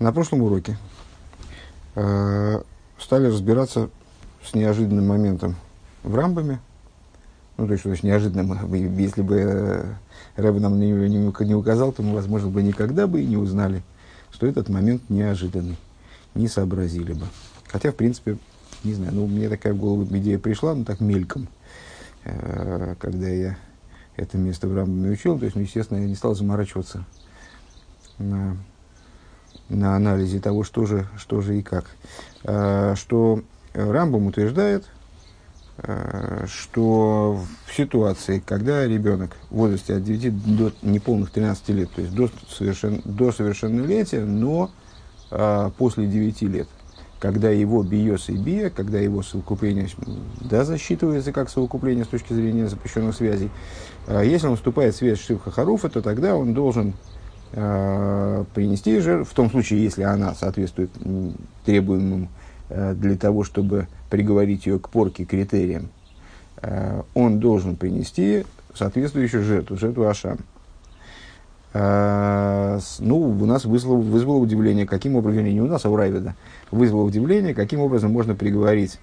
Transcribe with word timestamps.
На 0.00 0.12
прошлом 0.12 0.40
уроке 0.40 0.78
э, 1.94 2.62
стали 2.98 3.26
разбираться 3.26 3.90
с 4.42 4.54
неожиданным 4.54 5.06
моментом 5.06 5.56
в 6.02 6.14
Рамбаме. 6.14 6.58
Ну, 7.58 7.66
то 7.66 7.72
есть, 7.72 7.82
что 7.82 7.90
значит 7.90 8.04
неожиданным. 8.04 8.72
Если 8.96 9.20
бы 9.20 9.36
э, 9.36 9.84
Рэб 10.36 10.58
нам 10.58 10.80
не, 10.80 10.90
не, 10.90 11.44
не 11.44 11.54
указал, 11.54 11.92
то 11.92 12.02
мы, 12.02 12.14
возможно, 12.14 12.48
бы 12.48 12.62
никогда 12.62 13.06
бы 13.06 13.20
и 13.20 13.26
не 13.26 13.36
узнали, 13.36 13.82
что 14.30 14.46
этот 14.46 14.70
момент 14.70 15.02
неожиданный. 15.10 15.76
Не 16.34 16.48
сообразили 16.48 17.12
бы. 17.12 17.26
Хотя, 17.68 17.92
в 17.92 17.94
принципе, 17.94 18.38
не 18.84 18.94
знаю, 18.94 19.12
ну, 19.12 19.26
мне 19.26 19.50
такая 19.50 19.74
в 19.74 19.76
голову 19.76 20.06
идея 20.16 20.38
пришла, 20.38 20.74
ну, 20.74 20.86
так 20.86 21.00
мельком, 21.00 21.46
э, 22.24 22.94
когда 22.98 23.28
я 23.28 23.58
это 24.16 24.38
место 24.38 24.66
в 24.66 24.74
Рамбаме 24.74 25.10
учил. 25.10 25.38
То 25.38 25.44
есть, 25.44 25.56
ну, 25.56 25.60
естественно, 25.62 25.98
я 25.98 26.06
не 26.06 26.14
стал 26.14 26.34
заморачиваться 26.34 27.04
на 28.16 28.56
на 29.70 29.96
анализе 29.96 30.40
того, 30.40 30.64
что 30.64 30.84
же, 30.84 31.06
что 31.16 31.40
же 31.40 31.58
и 31.58 31.62
как. 31.62 31.86
А, 32.44 32.94
что 32.96 33.42
Рамбом 33.72 34.26
утверждает, 34.26 34.84
а, 35.78 36.44
что 36.48 37.40
в 37.66 37.74
ситуации, 37.74 38.42
когда 38.44 38.86
ребенок 38.86 39.36
в 39.48 39.56
возрасте 39.56 39.94
от 39.94 40.04
9 40.04 40.56
до 40.56 40.72
неполных 40.82 41.30
13 41.30 41.68
лет, 41.70 41.90
то 41.94 42.02
есть 42.02 42.14
до, 42.14 42.28
совершен, 42.48 43.00
до 43.04 43.32
совершеннолетия, 43.32 44.24
но 44.24 44.70
а, 45.30 45.70
после 45.70 46.06
9 46.06 46.42
лет, 46.42 46.68
когда 47.20 47.50
его 47.50 47.82
биос 47.82 48.28
и 48.28 48.36
бия, 48.36 48.70
когда 48.70 48.98
его 48.98 49.22
совокупление 49.22 49.88
да, 50.40 50.64
засчитывается 50.64 51.32
как 51.32 51.48
совокупление 51.48 52.04
с 52.04 52.08
точки 52.08 52.32
зрения 52.32 52.66
запрещенных 52.66 53.14
связей, 53.14 53.50
если 54.08 54.46
он 54.46 54.56
вступает 54.56 54.94
в 54.94 54.98
связь 54.98 55.20
с 55.20 55.50
Харуфа, 55.52 55.90
то 55.90 56.00
тогда 56.00 56.34
он 56.34 56.54
должен 56.54 56.94
принести 57.52 59.00
жертву, 59.00 59.24
в 59.24 59.34
том 59.34 59.50
случае, 59.50 59.82
если 59.82 60.02
она 60.02 60.34
соответствует 60.34 60.90
требуемым 61.64 62.28
э, 62.68 62.94
для 62.94 63.16
того, 63.16 63.42
чтобы 63.44 63.88
приговорить 64.08 64.66
ее 64.66 64.78
к 64.78 64.88
порке 64.88 65.24
критериям, 65.24 65.88
э, 66.62 67.02
он 67.14 67.40
должен 67.40 67.76
принести 67.76 68.44
соответствующую 68.74 69.42
жертву, 69.42 69.76
жертву 69.76 70.06
Ашам. 70.06 70.38
Э, 71.72 72.78
ну, 73.00 73.18
у 73.18 73.46
нас 73.46 73.64
вызвало, 73.64 73.96
вызвало 73.96 74.36
удивление, 74.36 74.86
каким 74.86 75.16
образом, 75.16 75.44
не 75.44 75.60
у 75.60 75.66
нас, 75.66 75.84
а 75.84 75.90
у 75.90 75.96
Райведа, 75.96 76.36
вызвало 76.70 77.02
удивление, 77.02 77.54
каким 77.54 77.80
образом 77.80 78.12
можно 78.12 78.36
приговорить 78.36 79.00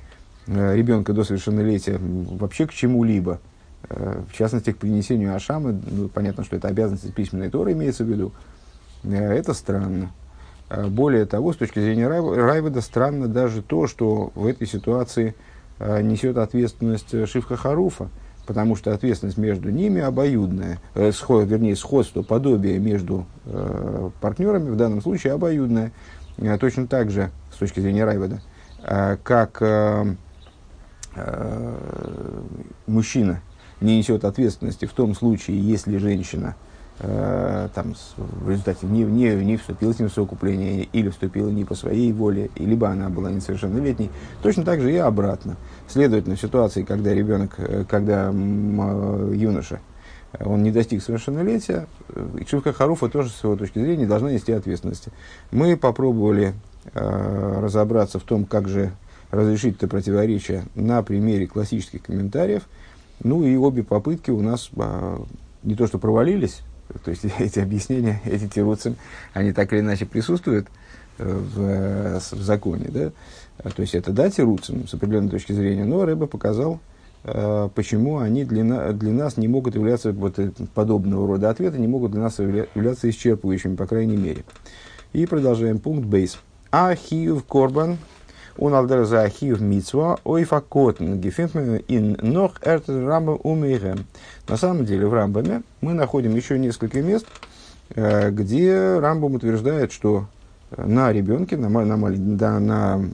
э, 0.47 0.75
ребенка 0.75 1.11
до 1.11 1.25
совершеннолетия 1.25 1.99
вообще 1.99 2.65
к 2.65 2.73
чему-либо– 2.73 3.39
Э, 3.49 3.56
в 3.89 4.33
частности, 4.33 4.71
к 4.71 4.77
принесению 4.77 5.35
Ашамы, 5.35 5.79
ну, 5.89 6.09
понятно, 6.09 6.43
что 6.43 6.55
это 6.55 6.67
обязанность 6.67 7.13
письменной 7.13 7.49
Торы 7.49 7.71
имеется 7.73 8.03
в 8.03 8.07
виду, 8.07 8.33
э, 9.03 9.15
это 9.15 9.53
странно. 9.53 10.11
Э, 10.69 10.87
более 10.87 11.25
того, 11.25 11.53
с 11.53 11.57
точки 11.57 11.79
зрения 11.79 12.07
Райведа, 12.07 12.81
странно 12.81 13.27
даже 13.27 13.61
то, 13.61 13.87
что 13.87 14.31
в 14.35 14.45
этой 14.45 14.67
ситуации 14.67 15.35
несет 15.79 16.37
ответственность 16.37 17.11
Шивха 17.29 17.55
Харуфа, 17.55 18.09
потому 18.47 18.75
что 18.75 18.95
ответственность 18.95 19.37
между 19.37 19.69
ними 19.69 20.01
обоюдная, 20.01 20.79
сход, 21.11 21.47
вернее, 21.47 21.75
сходство, 21.75 22.23
подобие 22.23 22.79
между 22.79 23.27
э, 23.45 24.09
партнерами 24.19 24.71
в 24.71 24.75
данном 24.75 25.03
случае 25.03 25.33
обоюдное, 25.33 25.91
точно 26.59 26.87
так 26.87 27.11
же, 27.11 27.29
с 27.53 27.57
точки 27.57 27.79
зрения 27.79 28.05
Райведа, 28.05 28.41
как 29.21 29.61
э, 29.61 30.15
э, 31.15 31.77
мужчина 32.87 33.41
не 33.81 33.97
несет 33.97 34.25
ответственности 34.25 34.85
в 34.85 34.93
том 34.93 35.15
случае, 35.15 35.59
если 35.59 35.97
женщина 35.97 36.55
э, 36.99 37.69
там, 37.73 37.95
в 38.15 38.49
результате 38.49 38.87
не, 38.87 39.03
не, 39.03 39.35
не 39.35 39.57
вступила 39.57 39.93
с 39.93 39.99
ним 39.99 40.09
в 40.09 40.13
совокупление, 40.13 40.83
или 40.83 41.09
вступила 41.09 41.49
не 41.49 41.63
по 41.63 41.75
своей 41.75 42.11
воле, 42.11 42.49
либо 42.55 42.89
она 42.89 43.09
была 43.09 43.31
несовершеннолетней, 43.31 44.09
точно 44.41 44.63
так 44.63 44.81
же 44.81 44.91
и 44.91 44.97
обратно. 44.97 45.57
Следовательно, 45.87 46.35
в 46.35 46.41
ситуации, 46.41 46.83
когда 46.83 47.13
ребенок, 47.13 47.55
э, 47.57 47.85
когда 47.87 48.29
м, 48.29 49.33
юноша, 49.33 49.79
он 50.39 50.61
не 50.61 50.71
достиг 50.71 51.01
совершеннолетия, 51.01 51.87
Икшивка 52.37 52.73
Харуфа 52.73 53.07
тоже, 53.07 53.29
с 53.29 53.43
его 53.43 53.55
точки 53.55 53.79
зрения, 53.79 54.05
должна 54.05 54.31
нести 54.31 54.51
ответственности. 54.51 55.11
Мы 55.51 55.77
попробовали 55.77 56.53
э, 56.93 57.59
разобраться 57.61 58.19
в 58.19 58.23
том, 58.23 58.45
как 58.45 58.67
же 58.67 58.91
разрешить 59.31 59.77
это 59.77 59.87
противоречие 59.87 60.63
на 60.75 61.03
примере 61.03 61.47
классических 61.47 62.01
комментариев– 62.01 62.63
ну 63.23 63.43
и 63.43 63.55
обе 63.55 63.83
попытки 63.83 64.31
у 64.31 64.41
нас 64.41 64.69
а, 64.77 65.21
не 65.63 65.75
то 65.75 65.87
что 65.87 65.99
провалились, 65.99 66.61
то 67.03 67.11
есть 67.11 67.25
эти 67.39 67.59
объяснения, 67.59 68.21
эти 68.25 68.47
тируцы, 68.47 68.95
они 69.33 69.51
так 69.51 69.73
или 69.73 69.79
иначе 69.79 70.05
присутствуют 70.05 70.67
э, 71.17 71.25
в, 71.27 72.19
в 72.19 72.41
законе, 72.41 72.87
да? 72.89 73.11
А, 73.59 73.69
то 73.69 73.81
есть 73.81 73.95
это 73.95 74.11
да, 74.11 74.29
тируцем 74.29 74.87
с 74.87 74.93
определенной 74.93 75.29
точки 75.29 75.51
зрения, 75.51 75.85
но 75.85 76.05
Рэбе 76.05 76.27
показал, 76.27 76.79
э, 77.23 77.69
почему 77.73 78.19
они 78.19 78.45
для, 78.45 78.63
на, 78.63 78.93
для 78.93 79.11
нас 79.11 79.37
не 79.37 79.47
могут 79.47 79.75
являться, 79.75 80.11
вот 80.11 80.37
э, 80.39 80.51
подобного 80.73 81.27
рода 81.27 81.49
ответы 81.49 81.79
не 81.79 81.87
могут 81.87 82.11
для 82.11 82.21
нас 82.21 82.39
являться 82.39 83.09
исчерпывающими, 83.09 83.75
по 83.75 83.87
крайней 83.87 84.17
мере. 84.17 84.43
И 85.13 85.25
продолжаем 85.25 85.79
пункт 85.79 86.05
бейс. 86.05 86.37
Ахив 86.71 87.43
корбан 87.45 87.97
он 88.57 88.73
алдер 88.73 89.05
за 89.05 89.23
ахив 89.23 89.61
митцва, 89.61 90.19
ой 90.23 90.43
факотн, 90.43 91.15
гефимфмен 91.15 91.81
ин 91.87 92.17
нох 92.21 92.53
эрт 92.63 92.89
рамба 92.89 93.31
умейгем. 93.31 94.05
На 94.47 94.57
самом 94.57 94.85
деле 94.85 95.07
в 95.07 95.13
Рамбаме 95.13 95.63
мы 95.81 95.93
находим 95.93 96.35
еще 96.35 96.57
несколько 96.57 97.01
мест, 97.01 97.25
где 97.95 98.99
Рамбам 98.99 99.35
утверждает, 99.35 99.91
что 99.91 100.25
на 100.75 101.11
ребенке, 101.13 101.55
на, 101.57 101.69
на, 101.69 101.95
на, 101.95 102.59
на 102.59 103.05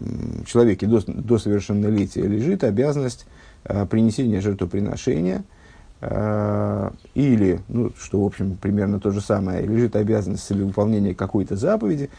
человеке 0.46 0.88
до, 0.88 1.02
до 1.06 1.38
совершеннолетия 1.38 2.24
лежит 2.24 2.64
обязанность 2.64 3.28
э, 3.66 3.86
принесения 3.86 4.42
жертвоприношения, 4.42 5.44
э, 6.02 6.90
или, 7.14 7.60
ну, 7.68 7.92
что, 8.00 8.24
в 8.24 8.25
общем, 8.25 8.58
примерно 8.60 9.00
то 9.00 9.12
же 9.12 9.22
самое, 9.22 9.66
лежит 9.66 9.96
обязанность 9.96 10.50
выполнения 10.50 11.14
какой-то 11.14 11.56
заповеди, 11.56 12.10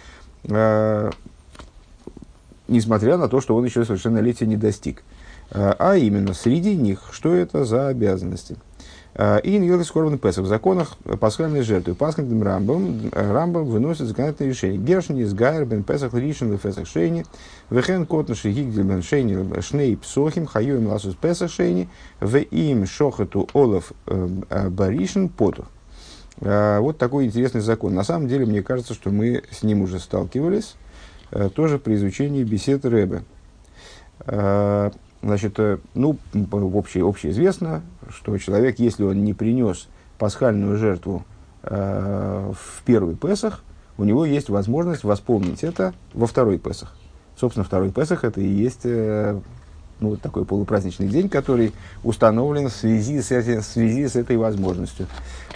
несмотря 2.69 3.17
на 3.17 3.29
то, 3.29 3.41
что 3.41 3.57
он 3.57 3.65
еще 3.65 3.85
совершеннолетия 3.85 4.47
не 4.47 4.57
достиг. 4.57 5.03
А, 5.51 5.75
а 5.79 5.97
именно, 5.97 6.35
среди 6.35 6.75
них, 6.75 7.11
что 7.13 7.35
это 7.35 7.65
за 7.65 7.89
обязанности? 7.89 8.57
А, 9.17 9.39
и 9.39 9.59
Ньюрис 9.59 9.91
Корбан 9.91 10.19
Песах 10.19 10.45
в 10.45 10.49
законах 10.49 10.97
пасхальной 11.21 11.63
жертвы. 11.63 11.95
Пасхальным 11.95 12.43
Рамбом, 12.43 13.11
Рамбом 13.13 13.67
выносит 13.67 14.09
законодательное 14.09 14.53
решение. 14.53 14.79
Гершни 14.79 15.23
из 15.23 15.33
Гайр 15.35 15.65
бен 15.65 15.85
Песах 15.85 16.15
Ришен 16.15 16.57
в 16.57 16.59
Песах 16.59 16.89
Шейни, 16.89 17.25
Вехен 17.71 18.07
Котна 18.07 18.35
Шигигдель 18.35 18.83
бен 18.83 19.03
Шейни 19.03 19.61
Шней 19.61 19.97
Псохим, 19.97 20.47
Хайоим 20.47 20.89
Ласус 20.89 21.15
Песах 21.15 21.51
Шейни, 21.51 21.89
В 22.21 22.37
им 22.37 22.87
Шохату 22.87 23.49
Олаф 23.55 23.93
э, 24.07 24.29
э, 24.51 24.69
Баришин 24.69 25.29
Потух. 25.29 25.67
А, 26.41 26.81
вот 26.81 26.99
такой 26.99 27.27
интересный 27.27 27.61
закон. 27.61 27.95
На 27.95 28.03
самом 28.03 28.27
деле, 28.27 28.47
мне 28.47 28.63
кажется, 28.63 28.95
что 28.95 29.11
мы 29.11 29.45
с 29.51 29.63
ним 29.63 29.83
уже 29.83 30.01
сталкивались 30.01 30.75
тоже 31.55 31.79
при 31.79 31.95
изучении 31.95 32.45
бесед 32.45 32.85
Рэбе. 32.85 33.25
Э, 34.27 34.91
значит, 35.23 35.59
э, 35.59 35.79
ну, 35.95 36.17
общее, 36.51 37.07
общеизвестно, 37.07 37.83
что 38.09 38.37
человек, 38.39 38.79
если 38.79 39.05
он 39.05 39.25
не 39.25 39.35
принес 39.35 39.89
пасхальную 40.19 40.77
жертву 40.77 41.25
в 41.63 42.83
первый 42.85 43.17
Песах, 43.17 43.65
у 43.97 44.05
него 44.05 44.27
есть 44.27 44.51
возможность 44.51 45.03
восполнить 45.03 45.65
это 45.65 45.95
во 46.13 46.27
второй 46.27 46.59
Песах. 46.59 46.95
Собственно, 47.41 47.65
второй 47.65 47.91
Песах 47.91 48.23
это 48.23 48.43
и 48.43 48.47
есть 48.47 48.85
ну, 50.01 50.11
вот 50.11 50.21
такой 50.21 50.45
полупраздничный 50.45 51.09
день, 51.09 51.29
который 51.29 51.73
установлен 52.03 52.69
в 52.69 52.73
связи 52.73 53.21
с, 53.21 53.31
в 53.31 53.63
связи 53.63 54.09
с 54.09 54.17
этой 54.17 54.37
возможностью. 54.37 55.07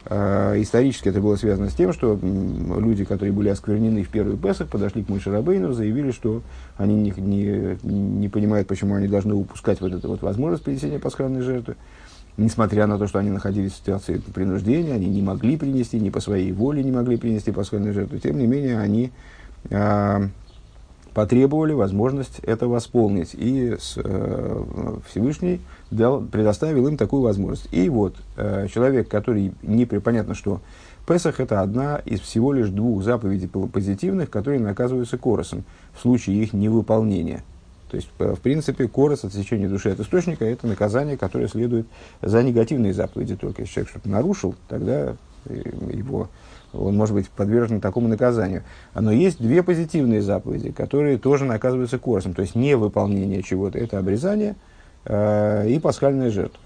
Э, 0.07 0.55
исторически 0.57 1.09
это 1.09 1.21
было 1.21 1.37
связано 1.37 1.69
с 1.69 1.75
тем, 1.75 1.93
что 1.93 2.19
люди, 2.23 3.05
которые 3.05 3.33
были 3.33 3.49
осквернены 3.49 4.03
в 4.05 4.09
первый 4.09 4.37
Песах, 4.37 4.69
подошли 4.69 5.05
к 5.05 5.09
Мойше 5.09 5.31
Рабейну, 5.31 5.73
заявили, 5.73 6.13
что 6.13 6.43
они 6.77 6.95
не, 6.95 7.13
не, 7.17 7.79
не 7.83 8.29
понимают, 8.29 8.69
почему 8.69 8.95
они 8.95 9.09
должны 9.09 9.35
упускать 9.35 9.81
вот 9.81 9.93
эту 9.93 10.09
вот 10.09 10.23
возможность 10.23 10.65
принесения 10.65 10.99
пасхальной 10.99 11.43
жертвы. 11.43 11.77
Несмотря 12.39 12.87
на 12.87 12.99
то, 12.99 13.09
что 13.09 13.19
они 13.19 13.31
находились 13.31 13.73
в 13.73 13.77
ситуации 13.77 14.19
принуждения, 14.33 14.95
они 14.95 15.07
не 15.09 15.23
могли 15.23 15.57
принести, 15.57 15.99
не 15.99 16.11
по 16.11 16.21
своей 16.21 16.53
воле 16.53 16.85
не 16.85 16.93
могли 16.93 17.17
принести 17.17 17.51
пасхальную 17.51 17.93
жертву. 17.93 18.19
Тем 18.19 18.39
не 18.39 18.47
менее, 18.47 18.79
они 18.79 19.11
э, 19.71 20.29
потребовали 21.19 21.73
возможность 21.73 22.39
это 22.45 22.69
восполнить. 22.69 23.31
И 23.35 23.75
с, 23.77 23.95
э, 23.97 24.63
Всевышний 25.09 25.61
дал, 25.91 26.21
предоставил 26.21 26.87
им 26.87 26.97
такую 26.97 27.23
возможность. 27.23 27.67
И 27.73 27.89
вот 27.89 28.15
э, 28.37 28.69
человек, 28.73 29.09
который 29.09 29.53
не 29.63 29.85
понятно, 29.85 30.37
что 30.37 30.61
Песах 31.09 31.41
это 31.41 31.61
одна 31.61 31.97
из 31.97 32.21
всего 32.21 32.53
лишь 32.53 32.69
двух 32.69 33.03
заповедей 33.03 33.49
позитивных, 33.49 34.31
которые 34.31 34.61
наказываются 34.61 35.19
коросом 35.19 35.65
в 35.93 36.03
случае 36.03 36.41
их 36.41 36.53
невыполнения. 36.53 37.43
То 37.91 37.97
есть, 37.97 38.11
в 38.17 38.37
принципе, 38.37 38.87
корос, 38.87 39.25
отсечение 39.25 39.69
души 39.69 39.89
от 39.91 39.99
источника, 39.99 40.45
это 40.45 40.69
наказание, 40.69 41.17
которое 41.17 41.49
следует 41.49 41.89
за 42.23 42.45
негативные 42.45 42.95
заповеди. 42.95 43.35
Только 43.35 43.63
если 43.63 43.75
человек 43.75 43.91
что-то 43.91 44.09
нарушил, 44.09 44.55
тогда 44.69 45.17
э, 45.47 45.63
его 45.93 46.29
он 46.73 46.97
может 46.97 47.15
быть 47.15 47.29
подвержен 47.29 47.81
такому 47.81 48.09
наказанию. 48.09 48.63
Но 48.95 49.11
есть 49.11 49.39
две 49.39 49.63
позитивные 49.63 50.23
заповеди, 50.23 50.71
которые 50.71 51.19
тоже 51.19 51.45
наказываются 51.45 51.99
корсом. 51.99 52.35
То 52.35 52.43
есть 52.43 52.55
невыполнение 52.55 53.43
чего-то– 53.43 53.79
это 53.81 53.99
обрезание 53.99 54.57
э, 55.05 55.69
и 55.69 55.79
пасхальная 55.79 56.31
жертва. 56.31 56.61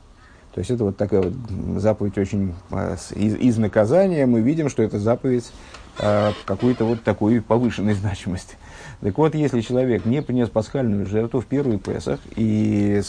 То 0.54 0.58
есть 0.58 0.70
это 0.70 0.84
вот 0.84 0.96
такая 0.96 1.22
вот 1.22 1.81
заповедь 1.81 2.19
очень 2.19 2.54
э, 2.70 2.96
из, 3.14 3.37
из 3.37 3.58
наказания. 3.58 4.26
Мы 4.26 4.40
видим, 4.40 4.69
что 4.69 4.82
это 4.82 4.99
заповедь 4.99 5.50
э, 5.98 6.32
какой-то 6.44 6.84
вот 6.84 7.02
такой 7.02 7.40
повышенной 7.40 7.94
значимости. 7.94 8.56
Так 9.00 9.18
вот, 9.18 9.34
если 9.34 9.60
человек 9.62 10.06
не 10.06 10.22
принес 10.22 10.48
пасхальную 10.48 11.06
жертву 11.06 11.40
в 11.40 11.46
первый 11.46 11.78
Песах, 11.78 12.20
и 12.36 13.02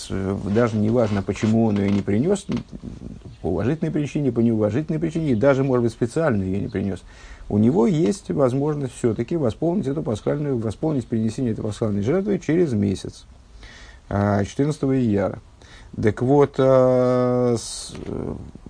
даже 0.46 0.76
не 0.76 0.90
важно, 0.90 1.22
почему 1.22 1.66
он 1.66 1.78
ее 1.78 1.92
не 1.92 2.02
принес, 2.02 2.48
по 3.44 3.50
уважительной 3.50 3.92
причине, 3.92 4.32
по 4.32 4.40
неуважительной 4.40 5.00
причине, 5.00 5.34
и 5.34 5.36
даже, 5.36 5.64
может 5.64 5.84
быть, 5.84 5.92
специально 5.92 6.42
ее 6.42 6.62
не 6.62 6.68
принес, 6.68 7.04
у 7.48 7.60
него 7.60 7.86
есть 7.86 8.32
возможность 8.32 8.96
все-таки 8.96 9.38
восполнить 9.38 9.86
эту 9.86 10.02
пасхальную, 10.02 10.58
восполнить 10.58 11.06
принесение 11.06 11.52
этой 11.52 11.64
пасхальной 11.64 12.02
жертвы 12.02 12.40
через 12.40 12.74
месяц, 12.74 13.26
14 14.10 14.84
а, 14.84 14.88
ияра. 14.96 15.40
Так 16.02 16.24
вот, 16.24 16.56
а, 16.58 17.56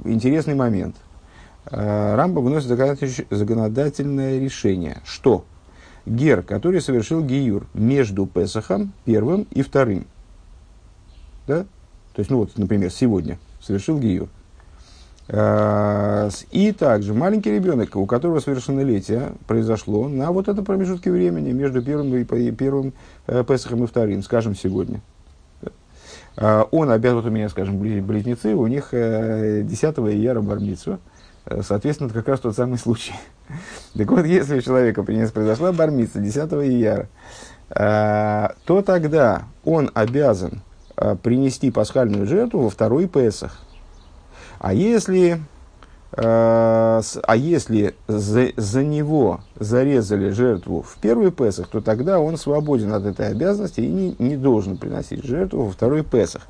интересный 0.03 0.55
момент. 0.55 0.97
А, 1.65 2.15
Рамба 2.15 2.39
выносит 2.39 2.67
законодательное 2.67 4.39
решение, 4.39 4.97
что 5.05 5.45
гер, 6.05 6.43
который 6.43 6.81
совершил 6.81 7.23
гиюр 7.23 7.67
между 7.73 8.25
Песахом 8.25 8.93
первым 9.05 9.47
и 9.51 9.61
вторым. 9.61 10.05
Да? 11.47 11.65
То 12.13 12.19
есть, 12.19 12.29
ну 12.29 12.37
вот, 12.37 12.57
например, 12.57 12.91
сегодня 12.91 13.39
совершил 13.61 13.99
гиюр. 13.99 14.27
А, 15.29 16.29
и 16.51 16.73
также 16.73 17.13
маленький 17.13 17.51
ребенок, 17.51 17.95
у 17.95 18.05
которого 18.05 18.39
совершеннолетие 18.41 19.31
произошло 19.47 20.09
на 20.09 20.31
вот 20.31 20.49
этом 20.49 20.65
промежутке 20.65 21.11
времени 21.11 21.53
между 21.53 21.81
первым, 21.81 22.13
и, 22.13 22.51
первым 22.51 22.93
э, 23.27 23.43
Песахом 23.47 23.85
и 23.85 23.87
вторым, 23.87 24.21
скажем, 24.21 24.55
сегодня. 24.55 25.01
Он 26.35 26.89
обязан, 26.89 27.17
вот 27.17 27.27
у 27.27 27.29
меня, 27.29 27.47
скажем, 27.47 27.77
близнецы, 27.77 28.55
у 28.55 28.65
них 28.65 28.89
10 28.91 28.91
э, 28.91 29.67
ияра 30.15 30.41
бармицу, 30.41 30.93
Э, 30.93 30.97
соответственно, 31.61 32.07
это 32.07 32.15
как 32.15 32.27
раз 32.29 32.39
тот 32.39 32.55
самый 32.55 32.77
случай. 32.77 33.13
так 33.97 34.09
вот, 34.11 34.25
если 34.25 34.57
у 34.57 34.61
человека 34.61 35.03
произошла 35.03 35.71
бармица 35.71 36.19
10 36.19 36.37
ияра, 36.37 37.07
э, 37.69 38.47
то 38.65 38.81
тогда 38.81 39.43
он 39.63 39.91
обязан 39.93 40.61
э, 40.95 41.15
принести 41.21 41.71
пасхальную 41.71 42.27
жертву 42.27 42.61
во 42.61 42.69
второй 42.69 43.07
Песах. 43.07 43.59
А 44.59 44.73
если, 44.73 45.41
а 46.15 47.01
если 47.35 47.95
за, 48.07 48.49
за 48.55 48.81
него 48.81 49.41
зарезали 49.59 50.29
жертву 50.29 50.81
в 50.81 50.95
первый 51.01 51.31
Песах, 51.31 51.67
то 51.67 51.81
тогда 51.81 52.19
он 52.21 52.37
свободен 52.37 52.93
от 52.93 53.05
этой 53.05 53.27
обязанности 53.27 53.81
и 53.81 53.87
не, 53.87 54.15
не 54.19 54.37
должен 54.37 54.77
приносить 54.77 55.25
жертву 55.25 55.65
во 55.65 55.71
второй 55.71 56.03
Песах. 56.03 56.43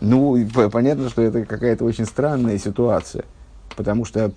Ну, 0.00 0.38
понятно, 0.70 1.08
что 1.08 1.22
это 1.22 1.44
какая-то 1.44 1.84
очень 1.84 2.04
странная 2.04 2.58
ситуация– 2.58 3.24
потому 3.78 4.04
что 4.04 4.32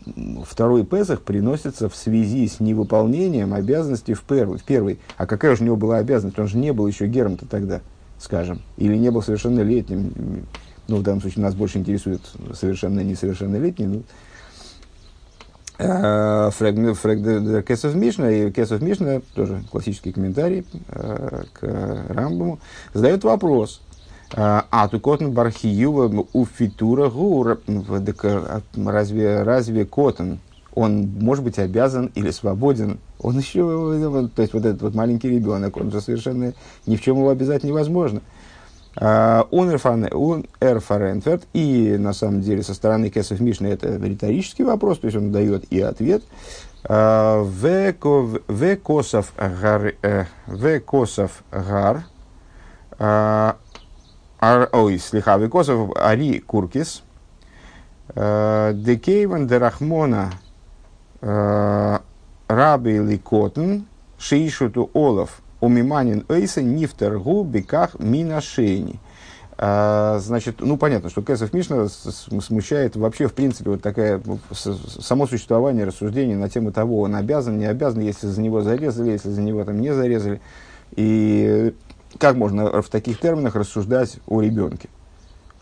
второй 0.48 0.86
Песах 0.86 1.24
приносится 1.24 1.90
в 1.90 1.96
связи 1.96 2.48
с 2.48 2.60
невыполнением 2.60 3.56
обязанностей 3.56 4.14
в 4.14 4.22
первый. 4.22 4.60
В 4.60 4.64
первый. 4.64 5.00
А 5.18 5.26
какая 5.26 5.56
же 5.56 5.64
у 5.64 5.66
него 5.66 5.78
была 5.78 5.98
обязанность? 5.98 6.38
Он 6.38 6.48
же 6.48 6.58
не 6.58 6.72
был 6.72 6.86
еще 6.86 7.08
гером-то 7.08 7.48
тогда, 7.48 7.82
скажем. 8.20 8.62
Или 8.78 8.96
не 8.96 9.10
был 9.10 9.24
совершеннолетним. 9.24 10.46
Ну, 10.88 10.98
в 10.98 11.02
данном 11.02 11.22
случае 11.22 11.42
нас 11.42 11.56
больше 11.56 11.80
интересует 11.80 12.22
совершенно 12.54 13.00
несовершеннолетний. 13.00 13.88
Ну, 13.88 14.04
Фрэг 15.80 17.66
Кесов 17.66 17.96
Мишна, 17.96 18.30
и 18.30 18.52
Кесов 18.52 18.80
Мишна, 18.84 19.22
тоже 19.34 19.64
классический 19.72 20.12
комментарий 20.12 20.68
э, 20.90 21.46
к 21.54 21.64
Рамбаму, 22.10 22.60
задает 22.94 23.24
вопрос– 23.24 23.82
а 24.34 24.88
ту 24.90 25.00
котн 25.00 25.30
бархиюва 25.32 26.26
у 26.34 26.46
фитура 26.46 27.10
гур. 27.10 27.60
Разве, 28.76 29.44
разве 29.44 29.86
котн, 29.86 30.36
он 30.74 31.08
может 31.20 31.44
быть 31.44 31.60
обязан 31.60 32.12
или 32.16 32.32
свободен? 32.32 33.00
Он 33.20 33.38
еще, 33.38 33.62
то 34.36 34.42
есть 34.42 34.54
вот 34.54 34.66
этот 34.66 34.82
вот 34.82 34.96
маленький 34.96 35.30
ребенок, 35.30 35.78
он 35.78 35.92
же 35.92 36.02
совершенно 36.02 36.54
ни 36.86 36.96
в 36.96 37.02
чем 37.02 37.18
его 37.18 37.30
обязать 37.30 37.64
невозможно. 37.64 38.22
Он 38.96 39.70
эрфарентверт, 39.70 41.44
и 41.54 41.98
на 41.98 42.14
самом 42.14 42.42
деле 42.42 42.62
со 42.64 42.74
стороны 42.74 43.10
Кесов 43.10 43.40
Мишны 43.40 43.68
это 43.68 43.96
риторический 43.96 44.64
вопрос, 44.64 45.00
то 45.00 45.08
есть 45.08 45.18
он 45.18 45.32
дает 45.32 45.64
и 45.72 45.80
ответ. 45.82 46.24
В 46.84 47.94
косов 48.84 49.34
гар, 49.38 49.94
гар, 51.52 52.06
ар, 54.42 54.70
ой, 54.74 54.98
слихавый 54.98 55.50
косов, 55.50 55.92
ари 55.96 56.40
куркис, 56.40 57.04
э, 58.16 58.72
декейван 58.76 59.48
дерахмона 59.48 60.32
э, 61.22 62.00
раби 62.48 62.98
ликотен, 62.98 63.86
шиишуту 64.18 64.90
олов, 64.94 65.42
умиманин 65.62 66.26
эйса 66.28 66.62
нифтергу 66.62 67.44
беках 67.44 68.00
минашейни. 68.00 69.00
А, 69.64 70.18
значит, 70.20 70.56
ну 70.60 70.76
понятно, 70.76 71.12
что 71.12 71.22
Кесов 71.22 71.54
Мишна 71.54 71.88
смущает 71.88 72.96
вообще, 72.96 73.28
в 73.28 73.34
принципе, 73.34 73.70
вот 73.70 73.84
такая 73.84 74.20
само 74.54 75.28
существование 75.28 75.86
рассуждений 75.86 76.34
на 76.34 76.50
тему 76.50 76.72
того, 76.72 77.02
он 77.02 77.16
обязан, 77.16 77.60
не 77.60 77.66
обязан, 77.66 78.02
если 78.02 78.26
за 78.26 78.42
него 78.42 78.62
зарезали, 78.62 79.12
если 79.12 79.30
за 79.30 79.42
него 79.42 79.64
там 79.64 79.80
не 79.80 79.94
зарезали. 79.94 80.42
И 80.96 81.76
как 82.18 82.36
можно 82.36 82.82
в 82.82 82.90
таких 82.90 83.20
терминах 83.20 83.56
рассуждать 83.56 84.18
о 84.28 84.42
ребенке? 84.42 84.90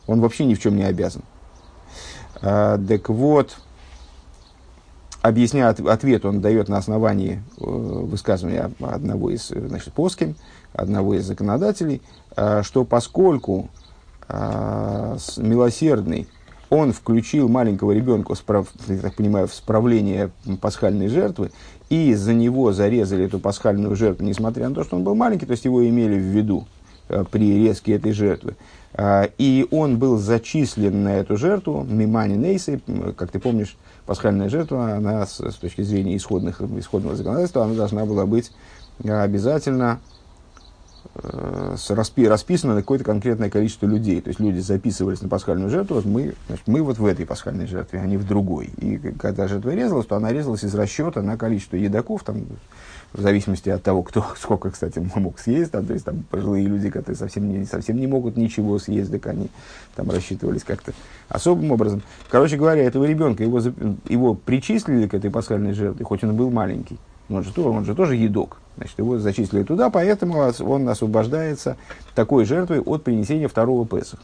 Он 0.08 0.22
вообще 0.22 0.46
ни 0.46 0.56
в 0.56 0.60
чем 0.60 0.76
не 0.76 0.84
обязан. 0.84 1.22
А, 2.42 2.78
так 2.78 3.10
вот, 3.10 3.58
объясняя 5.22 5.70
ответ, 5.70 6.26
он 6.26 6.42
дает 6.42 6.70
на 6.70 6.78
основании 6.78 7.44
э, 7.58 7.64
высказывания 7.64 8.72
одного 8.80 9.30
из 9.30 9.48
значит, 9.48 9.94
плоским, 9.94 10.36
одного 10.74 11.16
из 11.16 11.26
законодателей, 11.26 12.02
э, 12.36 12.62
что 12.64 12.86
поскольку 12.86 13.70
э, 14.28 15.18
милосердный 15.38 16.28
он 16.70 16.94
включил 16.94 17.50
маленького 17.50 17.92
ребенка, 17.92 18.36
я 18.88 18.98
так 19.00 19.16
понимаю, 19.16 19.48
в 19.48 19.54
справление 19.54 20.30
пасхальной 20.62 21.08
жертвы, 21.08 21.52
и 21.90 22.14
за 22.14 22.34
него 22.34 22.72
зарезали 22.72 23.26
эту 23.26 23.40
пасхальную 23.40 23.96
жертву, 23.96 24.26
несмотря 24.26 24.70
на 24.70 24.76
то, 24.76 24.84
что 24.84 24.96
он 24.96 25.04
был 25.04 25.16
маленький, 25.16 25.46
то 25.46 25.52
есть 25.52 25.66
его 25.66 25.88
имели 25.88 26.16
в 26.16 26.24
виду 26.24 26.68
э, 27.10 27.24
при 27.30 27.66
резке 27.66 27.94
этой 27.94 28.12
жертвы. 28.12 28.56
Э, 28.94 29.28
и 29.38 29.68
он 29.72 29.98
был 29.98 30.18
зачислен 30.18 31.04
на 31.04 31.18
эту 31.18 31.38
жертву, 31.38 31.86
мимани 31.88 32.36
нейсы, 32.36 32.82
как 33.18 33.32
ты 33.32 33.40
помнишь, 33.40 33.76
пасхальная 34.06 34.50
жертва, 34.50 34.94
она 34.94 35.26
с, 35.26 35.40
с 35.40 35.56
точки 35.56 35.82
зрения 35.82 36.16
исходных, 36.18 36.62
исходного 36.62 37.16
законодательства, 37.16 37.64
она 37.64 37.74
должна 37.74 38.06
была 38.06 38.26
быть 38.26 38.52
обязательно 39.04 40.00
Э, 40.00 40.00
распи, 40.00 40.19
расписано 41.22 42.76
на 42.76 42.82
какое-то 42.82 43.04
конкретное 43.04 43.50
количество 43.50 43.86
людей. 43.86 44.22
То 44.22 44.30
есть 44.30 44.40
люди 44.40 44.60
записывались 44.60 45.22
на 45.22 45.30
пасхальную 45.30 45.70
жертву, 45.70 45.96
вот 45.96 46.06
мы, 46.06 46.34
значит, 46.48 46.68
мы 46.68 46.82
вот 46.82 46.98
в 46.98 47.06
этой 47.06 47.26
пасхальной 47.26 47.68
жертве, 47.68 48.00
а 48.00 48.06
не 48.06 48.18
в 48.18 48.26
другой. 48.26 48.70
И 48.78 48.98
когда 49.20 49.48
жертва 49.48 49.72
резалась, 49.72 50.06
то 50.06 50.16
она 50.16 50.32
резалась 50.32 50.64
из 50.64 50.74
расчета 50.76 51.22
на 51.22 51.38
количество 51.38 51.76
едоков, 51.76 52.24
там, 52.24 52.46
в 53.14 53.22
зависимости 53.22 53.70
от 53.70 53.84
того, 53.84 54.04
кто 54.04 54.26
сколько, 54.38 54.72
кстати, 54.72 55.00
мог 55.16 55.40
съесть. 55.40 55.72
Там, 55.72 55.86
то 55.86 55.94
есть 55.94 56.06
там 56.06 56.24
пожилые 56.30 56.68
люди, 56.68 56.90
которые 56.90 57.18
совсем 57.18 57.50
не, 57.50 57.66
совсем 57.66 57.98
не 57.98 58.08
могут 58.08 58.38
ничего 58.38 58.78
съесть, 58.80 59.12
так 59.12 59.26
они 59.28 59.50
там 59.96 60.10
рассчитывались 60.10 60.64
как-то 60.64 60.94
особым 61.28 61.72
образом. 61.72 62.02
Короче 62.30 62.58
говоря, 62.58 62.84
этого 62.84 63.06
ребенка, 63.06 63.44
его, 63.44 63.60
его 64.08 64.34
причислили 64.36 65.08
к 65.08 65.14
этой 65.14 65.32
пасхальной 65.32 65.74
жертве, 65.74 66.06
хоть 66.06 66.24
он 66.24 66.36
был 66.36 66.50
маленький. 66.50 66.98
Он 67.30 67.44
же, 67.44 67.52
он 67.62 67.86
же 67.86 67.94
тоже 67.94 68.16
едок. 68.16 68.58
Значит, 68.80 68.98
его 68.98 69.20
зачислили 69.20 69.64
туда, 69.64 69.90
поэтому 69.90 70.40
он 70.62 70.88
освобождается 70.88 71.76
такой 72.16 72.46
жертвой 72.46 72.80
от 72.80 73.04
принесения 73.04 73.50
второго 73.50 73.86
Песаха. 73.86 74.24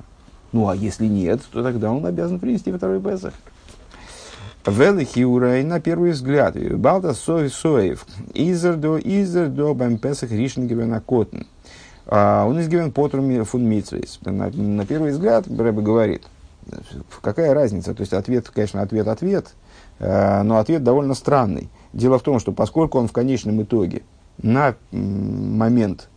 Ну, 0.53 0.69
а 0.69 0.75
если 0.77 1.07
нет, 1.07 1.41
то 1.51 1.62
тогда 1.62 1.91
он 1.91 2.05
обязан 2.05 2.39
принести 2.39 2.71
второй 2.71 3.01
Песах. 3.01 3.33
Велихиурай 4.65 5.63
на 5.63 5.81
первый 5.81 6.12
взгляд. 6.12 6.55
Балта 6.77 7.13
сой 7.13 7.50
соев. 7.50 8.05
Изер 8.33 8.77
до 8.77 8.97
изер 8.97 9.50
до 9.50 9.74
бам 9.74 9.97
Песах 9.97 10.31
ришен 10.31 10.67
гивена 10.67 11.01
котн. 11.01 11.41
А, 12.05 12.45
он 12.47 12.62
изгивен 12.62 12.93
потрум 12.93 13.43
фун 13.43 13.65
митсвейс. 13.65 14.19
На, 14.24 14.50
на 14.50 14.85
первый 14.85 15.12
взгляд, 15.12 15.47
Рэбе 15.50 15.81
говорит, 15.81 16.24
какая 17.21 17.53
разница? 17.53 17.93
То 17.93 18.01
есть 18.01 18.13
ответ, 18.13 18.47
конечно, 18.50 18.81
ответ-ответ, 18.81 19.53
а, 20.00 20.43
но 20.43 20.59
ответ 20.59 20.81
довольно 20.81 21.13
странный. 21.13 21.69
Дело 21.91 22.19
в 22.19 22.24
том, 22.24 22.39
что 22.39 22.53
поскольку 22.53 23.00
он 23.00 23.09
в 23.09 23.12
конечном 23.12 23.62
итоге 23.62 24.03
на 24.42 24.75
момент 24.92 26.10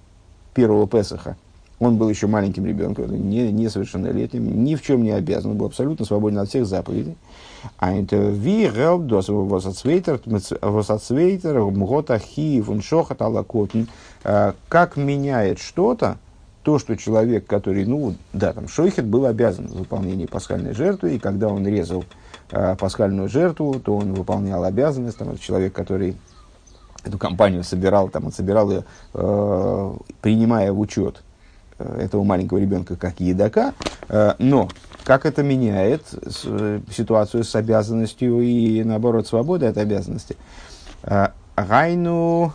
первого 0.55 0.87
Песаха 0.89 1.37
он 1.79 1.97
был 1.97 2.09
еще 2.09 2.27
маленьким 2.27 2.67
ребенком, 2.67 3.07
не, 3.29 3.53
несовершеннолетним, 3.53 4.65
ни 4.65 4.75
в 4.75 4.83
чем 4.83 5.03
не 5.05 5.11
обязан, 5.11 5.57
был 5.57 5.67
абсолютно 5.67 6.05
свободен 6.05 6.39
от 6.39 6.49
всех 6.49 6.67
заповедей. 6.67 7.17
А 7.79 7.93
это 7.93 8.17
ви 8.17 8.69
гелдос 8.69 9.29
восацвейтер, 9.29 10.21
мгота 11.61 12.19
хиев, 12.19 12.69
он 12.69 12.83
шохат 12.83 13.23
алакотн. 13.23 13.83
А, 14.25 14.55
как 14.69 14.97
меняет 14.97 15.61
что-то, 15.61 16.19
то, 16.65 16.79
что 16.79 16.97
человек, 16.97 17.47
который, 17.47 17.87
ну, 17.87 18.15
да, 18.33 18.53
там, 18.53 18.69
Шойхет 18.69 19.07
был 19.07 19.25
обязан 19.27 19.69
в 19.69 19.79
выполнении 19.79 20.27
пасхальной 20.27 20.75
жертвы, 20.75 21.15
и 21.15 21.19
когда 21.19 21.49
он 21.49 21.67
резал 21.67 22.05
э, 22.51 22.77
пасхальную 22.77 23.29
жертву, 23.29 23.81
то 23.81 23.97
он 23.97 24.13
выполнял 24.13 24.65
обязанность, 24.65 25.17
там, 25.17 25.39
человек, 25.39 25.73
который 25.73 26.17
эту 27.09 27.19
компанию 27.19 27.65
собирал, 27.65 28.09
там, 28.09 28.27
он 28.27 28.33
собирал 28.33 28.71
ее, 28.71 28.85
э, 29.15 29.95
принимая 30.21 30.73
в 30.73 30.81
учет 30.81 31.23
э, 31.79 32.03
этого 32.03 32.23
маленького 32.23 32.59
ребенка 32.59 32.97
как 32.97 33.21
едока, 33.21 33.75
э, 34.09 34.35
но 34.38 34.69
как 35.05 35.27
это 35.27 35.43
меняет 35.43 36.03
с, 36.07 36.43
э, 36.45 36.81
ситуацию 36.91 37.45
с 37.45 37.55
обязанностью 37.55 38.41
и, 38.41 38.83
наоборот, 38.85 39.27
свободой 39.27 39.71
от 39.71 39.79
обязанности. 39.79 40.37
Э, 41.03 41.29
Гайну 41.57 42.53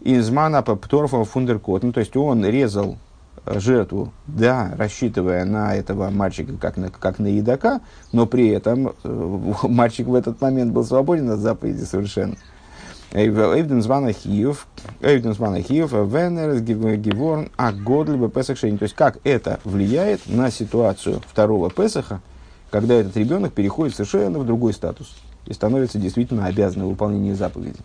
измана 0.00 0.62
пторфа 0.62 1.24
фундеркот, 1.24 1.82
ну, 1.82 1.92
то 1.92 2.00
есть 2.00 2.16
он 2.16 2.44
резал 2.46 2.96
жертву, 3.46 4.12
да, 4.26 4.72
рассчитывая 4.76 5.44
на 5.44 5.74
этого 5.74 6.10
мальчика 6.10 6.54
как 6.58 6.76
на, 6.76 6.90
как 6.90 7.18
на 7.18 7.26
едока, 7.26 7.80
но 8.12 8.26
при 8.26 8.48
этом 8.48 8.92
э, 9.04 9.42
мальчик 9.62 10.06
в 10.06 10.14
этот 10.14 10.40
момент 10.40 10.72
был 10.72 10.84
свободен 10.84 11.30
от 11.30 11.38
заповеди 11.38 11.84
совершенно. 11.84 12.36
Звана 13.12 14.12
Хиев, 14.12 14.66
Эйвден 15.00 15.34
звана 15.34 15.62
Хиев, 15.62 15.92
Венер, 15.92 16.60
Геворн, 16.60 17.50
а 17.56 17.72
Годлиба 17.72 18.28
Песах 18.28 18.58
То 18.58 18.66
есть, 18.66 18.94
как 18.94 19.18
это 19.24 19.60
влияет 19.64 20.26
на 20.26 20.50
ситуацию 20.50 21.20
второго 21.26 21.70
Песаха, 21.70 22.20
когда 22.70 22.94
этот 22.94 23.16
ребенок 23.16 23.52
переходит 23.52 23.94
совершенно 23.94 24.38
в 24.38 24.46
другой 24.46 24.72
статус 24.72 25.16
и 25.46 25.52
становится 25.52 25.98
действительно 25.98 26.46
обязанным 26.46 26.88
выполнению 26.88 27.36
заповеди. 27.36 27.78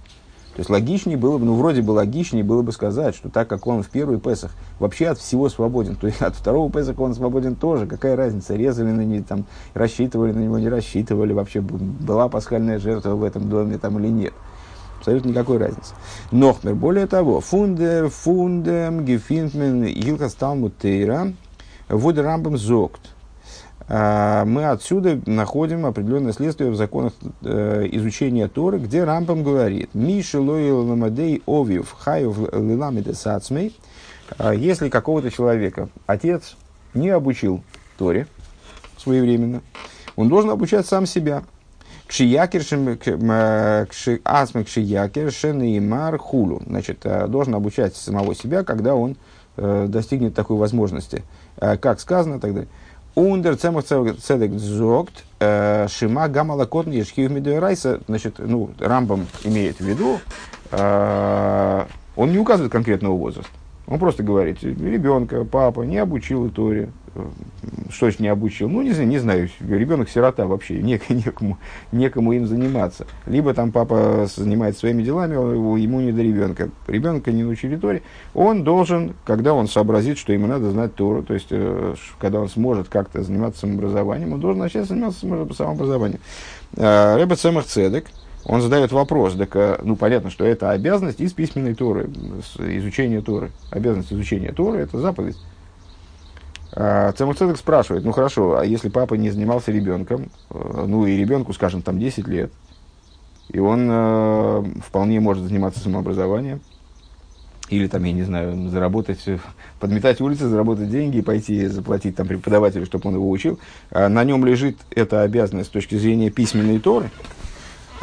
То 0.54 0.60
есть 0.60 0.70
логичнее 0.70 1.18
было 1.18 1.38
бы, 1.38 1.46
ну 1.46 1.56
вроде 1.56 1.82
бы 1.82 1.92
логичнее 1.92 2.44
было 2.44 2.62
бы 2.62 2.74
сказать, 2.74 3.16
что 3.16 3.30
так 3.30 3.48
как 3.48 3.68
он 3.68 3.84
в 3.84 3.90
первый 3.90 4.20
Песах 4.20 4.52
вообще 4.80 5.08
от 5.08 5.18
всего 5.18 5.48
свободен, 5.48 5.96
то 5.96 6.08
есть 6.08 6.22
от 6.22 6.36
второго 6.36 6.70
Песаха 6.70 7.00
он 7.02 7.14
свободен 7.16 7.56
тоже, 7.56 7.88
какая 7.88 8.18
разница, 8.18 8.56
резали 8.56 8.92
на 8.92 9.02
него, 9.06 9.24
там, 9.26 9.46
рассчитывали 9.74 10.34
на 10.34 10.40
него, 10.40 10.60
не 10.60 10.68
рассчитывали, 10.68 11.32
вообще 11.32 11.62
была 11.62 12.28
пасхальная 12.28 12.80
жертва 12.80 13.16
в 13.16 13.24
этом 13.24 13.50
доме 13.50 13.78
там 13.78 13.98
или 14.00 14.10
нет. 14.10 14.34
Абсолютно 15.02 15.30
никакой 15.30 15.58
разницы. 15.58 15.96
Нохмер, 16.30 16.76
более 16.76 17.08
того, 17.08 17.42
фунде, 17.42 18.08
фундем, 18.08 19.04
гефинтмен, 19.04 19.84
илхас 19.86 20.36
талмут 20.36 20.78
тейра, 20.78 21.34
вуд 21.90 22.20
рамбам 22.20 22.56
зогт. 22.56 23.02
А, 23.88 24.46
мы 24.46 24.66
отсюда 24.66 25.20
находим 25.26 25.88
определенное 25.88 26.34
следствие 26.34 26.70
в 26.70 26.76
законах 26.76 27.14
э, 27.42 27.88
изучения 27.94 28.48
Торы, 28.48 28.78
где 28.78 29.04
Рампам 29.04 29.44
говорит, 29.44 29.90
«Миши 29.96 30.40
лоил 30.40 30.86
ламадей 30.86 31.42
овив 31.48 31.96
хаев 31.98 32.38
лиламиде 32.54 33.16
сацмей». 33.16 33.76
А, 34.38 34.54
если 34.54 34.90
какого-то 34.90 35.32
человека 35.32 35.90
отец 36.06 36.58
не 36.94 37.10
обучил 37.10 37.64
Торе 37.98 38.28
своевременно, 38.98 39.64
он 40.16 40.30
должен 40.30 40.52
обучать 40.52 40.86
сам 40.86 41.08
себя. 41.08 41.42
Кшиякер 42.12 42.62
асмек 44.26 44.68
кшиякер 44.68 45.32
шенеймар 45.32 46.18
хулу. 46.18 46.62
Значит, 46.68 47.06
э, 47.06 47.28
должен 47.28 47.56
обучать 47.56 47.96
самого 47.96 48.36
себя, 48.36 48.64
когда 48.64 48.96
он 48.96 49.16
э, 49.56 49.86
достигнет 49.88 50.36
такой 50.36 50.58
возможности. 50.58 51.24
Как 51.58 52.00
сказано 52.00 52.40
тогда, 52.40 52.64
Ундер 53.16 53.58
цемах 53.58 53.86
цедек 53.86 54.54
зогт 54.54 55.24
э, 55.40 55.88
шима 55.90 56.30
гамала 56.30 56.66
котн 56.66 56.92
ешхив 56.92 57.32
райса. 57.60 58.02
Значит, 58.08 58.36
ну, 58.40 58.72
Рамбам 58.80 59.28
имеет 59.44 59.78
в 59.78 59.82
виду, 59.82 60.20
э, 60.72 61.86
он 62.16 62.32
не 62.32 62.40
указывает 62.40 62.72
конкретного 62.72 63.18
возраста. 63.18 63.52
Он 63.92 64.00
просто 64.00 64.24
говорит, 64.24 64.64
ребенка, 64.64 65.44
папа 65.44 65.82
не 65.82 65.98
обучил 65.98 66.50
Торе, 66.50 66.92
что 67.90 68.10
ж 68.10 68.20
не 68.20 68.30
обучил? 68.30 68.70
Ну, 68.70 68.82
не 68.84 68.94
знаю, 68.94 69.10
не 69.10 69.20
знаю. 69.20 69.50
Ребенок 69.60 70.08
сирота 70.08 70.48
вообще, 70.48 70.76
не, 70.82 70.98
некому, 71.10 71.58
некому 71.92 72.32
им 72.32 72.48
заниматься. 72.48 73.06
Либо 73.26 73.54
там 73.54 73.74
папа 73.74 74.30
занимается 74.34 74.80
своими 74.80 75.04
делами, 75.04 75.34
ему 75.34 76.00
не 76.00 76.14
до 76.14 76.22
ребенка. 76.22 76.70
Ребенка 76.88 77.34
не 77.34 77.44
научили 77.44 77.76
Торе. 77.76 78.02
Он 78.34 78.64
должен, 78.64 79.14
когда 79.26 79.54
он 79.54 79.68
сообразит, 79.68 80.18
что 80.18 80.32
ему 80.32 80.48
надо 80.48 80.72
знать 80.72 80.96
Тору, 80.96 81.22
то 81.22 81.34
есть, 81.34 81.48
э, 81.50 81.96
когда 82.18 82.40
он 82.40 82.48
сможет 82.48 82.88
как-то 82.88 83.22
заниматься 83.24 83.60
самообразованием, 83.60 84.32
он 84.32 84.40
должен 84.40 84.60
начать 84.60 84.88
заниматься 84.88 85.20
самообразованием. 85.20 86.22
Э, 86.78 87.18
Рэбе 87.18 87.36
Цемах 87.36 87.66
Цедек, 87.66 88.06
он 88.46 88.62
задает 88.62 88.92
вопрос, 88.92 89.36
так, 89.36 89.56
э, 89.56 89.80
ну, 89.84 89.96
понятно, 89.96 90.30
что 90.30 90.46
это 90.46 90.72
обязанность 90.72 91.20
из 91.20 91.32
письменной 91.34 91.76
Торы, 91.76 92.10
изучения 92.58 93.22
Торы. 93.22 93.52
Обязанность 93.70 94.12
изучения 94.12 94.52
Торы– 94.52 94.80
это 94.82 95.00
заповедь. 95.00 95.38
А, 96.74 97.12
Цемуцедек 97.12 97.58
спрашивает, 97.58 98.06
ну 98.06 98.14
хорошо, 98.14 98.58
а 98.58 98.66
если 98.66 98.90
папа 98.90 99.16
не 99.16 99.30
занимался 99.30 99.72
ребенком, 99.72 100.30
э, 100.50 100.86
ну 100.88 101.06
и 101.06 101.18
ребенку, 101.18 101.54
скажем, 101.54 101.82
там 101.82 102.00
10 102.00 102.28
лет, 102.28 102.52
и 103.50 103.60
он 103.60 103.88
э, 103.92 104.64
вполне 104.88 105.20
может 105.20 105.44
заниматься 105.44 105.82
самообразованием, 105.82 106.62
или 107.70 107.88
там, 107.88 108.04
я 108.04 108.12
не 108.12 108.24
знаю, 108.24 108.70
заработать, 108.70 109.24
подметать 109.80 110.20
улицы, 110.20 110.48
заработать 110.48 110.90
деньги 110.90 111.18
и 111.18 111.22
пойти 111.22 111.68
заплатить 111.68 112.16
там 112.16 112.28
преподавателю, 112.28 112.86
чтобы 112.86 113.10
он 113.10 113.16
его 113.16 113.30
учил, 113.30 113.60
а 113.92 114.10
на 114.10 114.24
нем 114.24 114.46
лежит 114.46 114.78
эта 114.92 115.22
обязанность 115.22 115.70
с 115.70 115.72
точки 115.72 115.96
зрения 115.96 116.30
письменной 116.30 116.80
торы. 116.80 117.10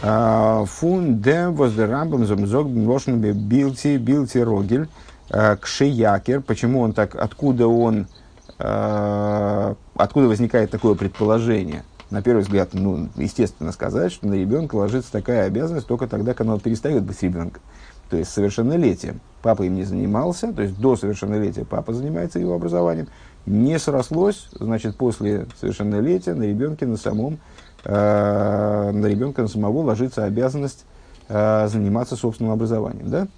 А, 0.00 0.64
фун 0.64 1.20
дем 1.20 1.54
воздерамбам 1.54 2.26
замзог 2.26 2.68
билти 2.68 3.96
билти 3.96 4.38
рогель 4.38 4.88
а, 5.30 5.56
кшеякер. 5.56 6.40
Почему 6.42 6.80
он 6.80 6.92
так, 6.92 7.14
откуда 7.14 7.66
он 7.66 8.06
Э, 8.58 9.74
откуда 9.94 10.26
возникает 10.26 10.70
такое 10.70 10.94
предположение? 10.94 11.84
На 12.10 12.22
первый 12.22 12.40
взгляд, 12.40 12.70
ну, 12.72 13.08
естественно 13.16 13.70
сказать, 13.70 14.12
что 14.12 14.26
на 14.26 14.34
ребенка 14.34 14.76
ложится 14.76 15.12
такая 15.12 15.46
обязанность 15.46 15.86
только 15.86 16.06
тогда, 16.06 16.34
когда 16.34 16.54
он 16.54 16.60
перестает 16.60 17.02
быть 17.02 17.22
ребенком. 17.22 17.62
То 18.08 18.16
есть 18.16 18.30
совершеннолетием. 18.30 19.20
Папа 19.42 19.62
им 19.64 19.74
не 19.74 19.84
занимался, 19.84 20.52
то 20.52 20.62
есть 20.62 20.78
до 20.80 20.96
совершеннолетия 20.96 21.64
папа 21.64 21.92
занимается 21.92 22.38
его 22.38 22.54
образованием. 22.54 23.08
Не 23.44 23.78
срослось, 23.78 24.48
значит, 24.52 24.96
после 24.96 25.46
совершеннолетия 25.60 26.34
на 26.34 26.44
ребенке 26.44 26.86
на 26.86 26.96
самом, 26.96 27.38
на 27.92 29.06
ребенка 29.06 29.42
на 29.42 29.48
самого 29.48 29.82
ложится 29.82 30.24
обязанность 30.24 30.84
э, 31.28 31.68
заниматься 31.68 32.16
собственным 32.16 32.52
образованием. 32.52 33.10
Да? 33.10 33.28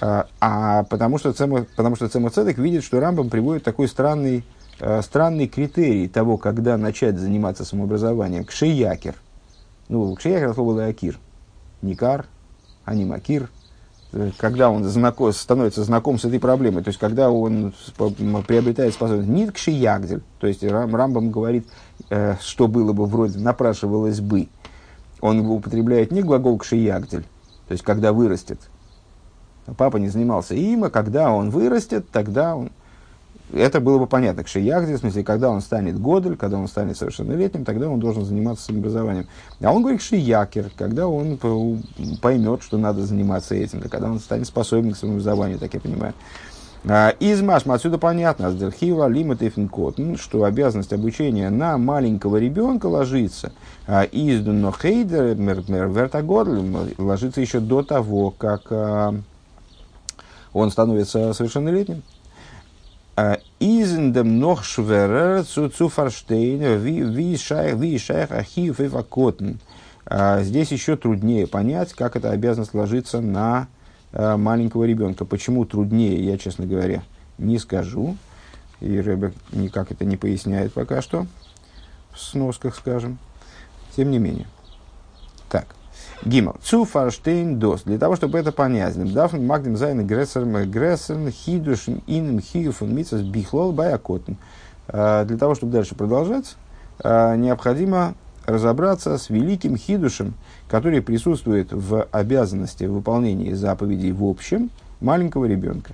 А, 0.00 0.26
а 0.40 0.84
потому 0.84 1.18
что 1.18 1.32
Цемах, 1.32 1.66
потому 1.76 1.96
что 1.96 2.08
Цедек 2.08 2.58
видит, 2.58 2.84
что 2.84 3.00
Рамбам 3.00 3.28
приводит 3.28 3.64
такой 3.64 3.88
странный, 3.88 4.44
э, 4.80 5.02
странный 5.02 5.48
критерий 5.48 6.08
того, 6.08 6.38
когда 6.38 6.76
начать 6.76 7.18
заниматься 7.18 7.64
самообразованием. 7.64 8.44
Кшеякер. 8.44 9.14
Ну, 9.88 10.14
кшеякер 10.14 10.44
это 10.44 10.54
слово 10.54 10.72
лаякир. 10.72 11.18
Никар, 11.82 12.26
а 12.84 12.94
не 12.94 13.04
макир. 13.04 13.50
Э, 14.12 14.30
когда 14.36 14.70
он 14.70 14.84
знаком, 14.84 15.32
становится 15.32 15.84
знаком 15.84 16.18
с 16.18 16.24
этой 16.24 16.38
проблемой, 16.38 16.82
то 16.82 16.88
есть 16.88 17.00
когда 17.00 17.30
он 17.30 17.72
приобретает 17.96 18.94
способность. 18.94 19.28
Не 19.28 19.48
кшеягдель, 19.48 20.22
то 20.38 20.46
есть 20.46 20.62
Рам, 20.62 20.94
Рамбам 20.94 21.30
говорит, 21.30 21.66
э, 22.10 22.36
что 22.40 22.68
было 22.68 22.92
бы 22.92 23.06
вроде, 23.06 23.38
напрашивалось 23.38 24.20
бы, 24.20 24.48
он 25.20 25.40
употребляет 25.40 26.10
не 26.10 26.22
глагол 26.22 26.58
кшеягдель, 26.58 27.24
то 27.68 27.72
есть 27.72 27.84
когда 27.84 28.12
вырастет, 28.12 28.58
Папа 29.76 29.96
не 29.96 30.08
занимался 30.08 30.54
им, 30.54 30.84
а 30.84 30.90
когда 30.90 31.30
он 31.30 31.50
вырастет, 31.50 32.06
тогда 32.10 32.56
он... 32.56 32.72
Это 33.52 33.80
было 33.80 33.98
бы 33.98 34.06
понятно. 34.06 34.44
Кшиягди, 34.44 34.94
в 34.94 34.98
смысле, 34.98 35.22
когда 35.22 35.50
он 35.50 35.60
станет 35.60 36.00
годель, 36.00 36.36
когда 36.36 36.56
он 36.56 36.68
станет 36.68 36.96
совершеннолетним, 36.96 37.64
тогда 37.64 37.88
он 37.88 38.00
должен 38.00 38.24
заниматься 38.24 38.64
самообразованием. 38.64 39.26
А 39.62 39.72
он 39.72 39.82
говорит 39.82 40.00
кшиякер, 40.00 40.70
когда 40.76 41.06
он 41.06 41.38
поймет, 42.22 42.62
что 42.62 42.78
надо 42.78 43.04
заниматься 43.04 43.54
этим, 43.54 43.80
да, 43.80 43.88
когда 43.88 44.10
он 44.10 44.20
станет 44.20 44.46
способен 44.46 44.92
к 44.92 44.96
самообразованию, 44.96 45.58
так 45.58 45.74
я 45.74 45.80
понимаю. 45.80 46.14
А, 46.84 47.10
из 47.10 47.42
Машма 47.42 47.74
отсюда 47.74 47.98
понятно, 47.98 48.48
Аздерхива, 48.48 49.06
Лимит 49.06 49.42
и 49.42 50.16
что 50.16 50.44
обязанность 50.44 50.92
обучения 50.92 51.48
на 51.50 51.78
маленького 51.78 52.38
ребенка 52.38 52.86
ложится. 52.86 53.52
А, 53.86 54.02
из 54.02 54.42
Дунохейдер, 54.42 55.36
Вертагор, 55.36 56.48
ложится 56.98 57.40
еще 57.40 57.60
до 57.60 57.82
того, 57.82 58.30
как 58.30 58.62
а, 58.70 59.14
он 60.54 60.70
становится 60.70 61.34
совершеннолетним. 61.34 62.02
А, 63.14 63.38
Изендем 63.60 64.38
нох 64.38 64.64
шверер 64.64 65.44
цу 65.44 65.68
цуфарштейн 65.68 66.78
ви 66.78 67.36
шайх 67.36 68.30
ахиев 68.30 68.80
и 68.80 68.86
вакотн. 68.88 69.52
А, 70.06 70.42
здесь 70.42 70.72
еще 70.72 70.96
труднее 70.96 71.46
понять, 71.46 71.92
как 71.92 72.16
эта 72.16 72.30
обязанность 72.30 72.72
ложится 72.74 73.20
на 73.20 73.68
а, 74.12 74.38
маленького 74.38 74.84
ребенка. 74.84 75.26
Почему 75.26 75.66
труднее, 75.66 76.24
я, 76.24 76.38
честно 76.38 76.66
говоря, 76.66 77.02
не 77.36 77.58
скажу. 77.58 78.16
и 78.80 78.98
Рэбе 78.98 79.32
никак 79.52 79.92
это 79.92 80.04
не 80.06 80.16
поясняет 80.16 80.72
пока 80.72 81.02
что, 81.02 81.26
в 82.12 82.18
сносках, 82.18 82.74
скажем. 82.74 83.18
Тем 83.94 84.10
не 84.10 84.18
менее. 84.18 84.46
גימל. 86.24 86.56
צו 86.62 86.84
פֿאַרשטיין 86.84 87.58
דאָס. 87.58 87.82
Для 87.82 87.98
того, 87.98 88.14
чтобы 88.14 88.38
это 88.38 88.52
понять. 88.52 88.96
Дафн 89.12 89.44
магдем 89.44 89.76
зайн 89.76 90.06
грессерм 90.06 90.70
грессерн 90.70 91.30
хидушн 91.30 91.94
инем 92.06 92.40
хиюфун 92.40 92.94
митсас 92.94 93.22
бихлол 93.22 93.72
баякотн. 93.72 94.34
А, 94.86 95.24
для 95.24 95.36
того, 95.36 95.56
чтобы 95.56 95.72
дальше 95.72 95.96
продолжать, 95.96 96.56
а, 97.02 97.34
необходимо 97.34 98.14
разобраться 98.46 99.18
с 99.18 99.30
великим 99.30 99.76
хидушем, 99.76 100.34
который 100.68 101.02
присутствует 101.02 101.72
в 101.72 102.06
обязанности 102.12 102.84
выполнения 102.84 103.56
заповедей 103.56 104.12
в 104.12 104.24
общем 104.24 104.70
маленького 105.00 105.46
ребенка. 105.46 105.92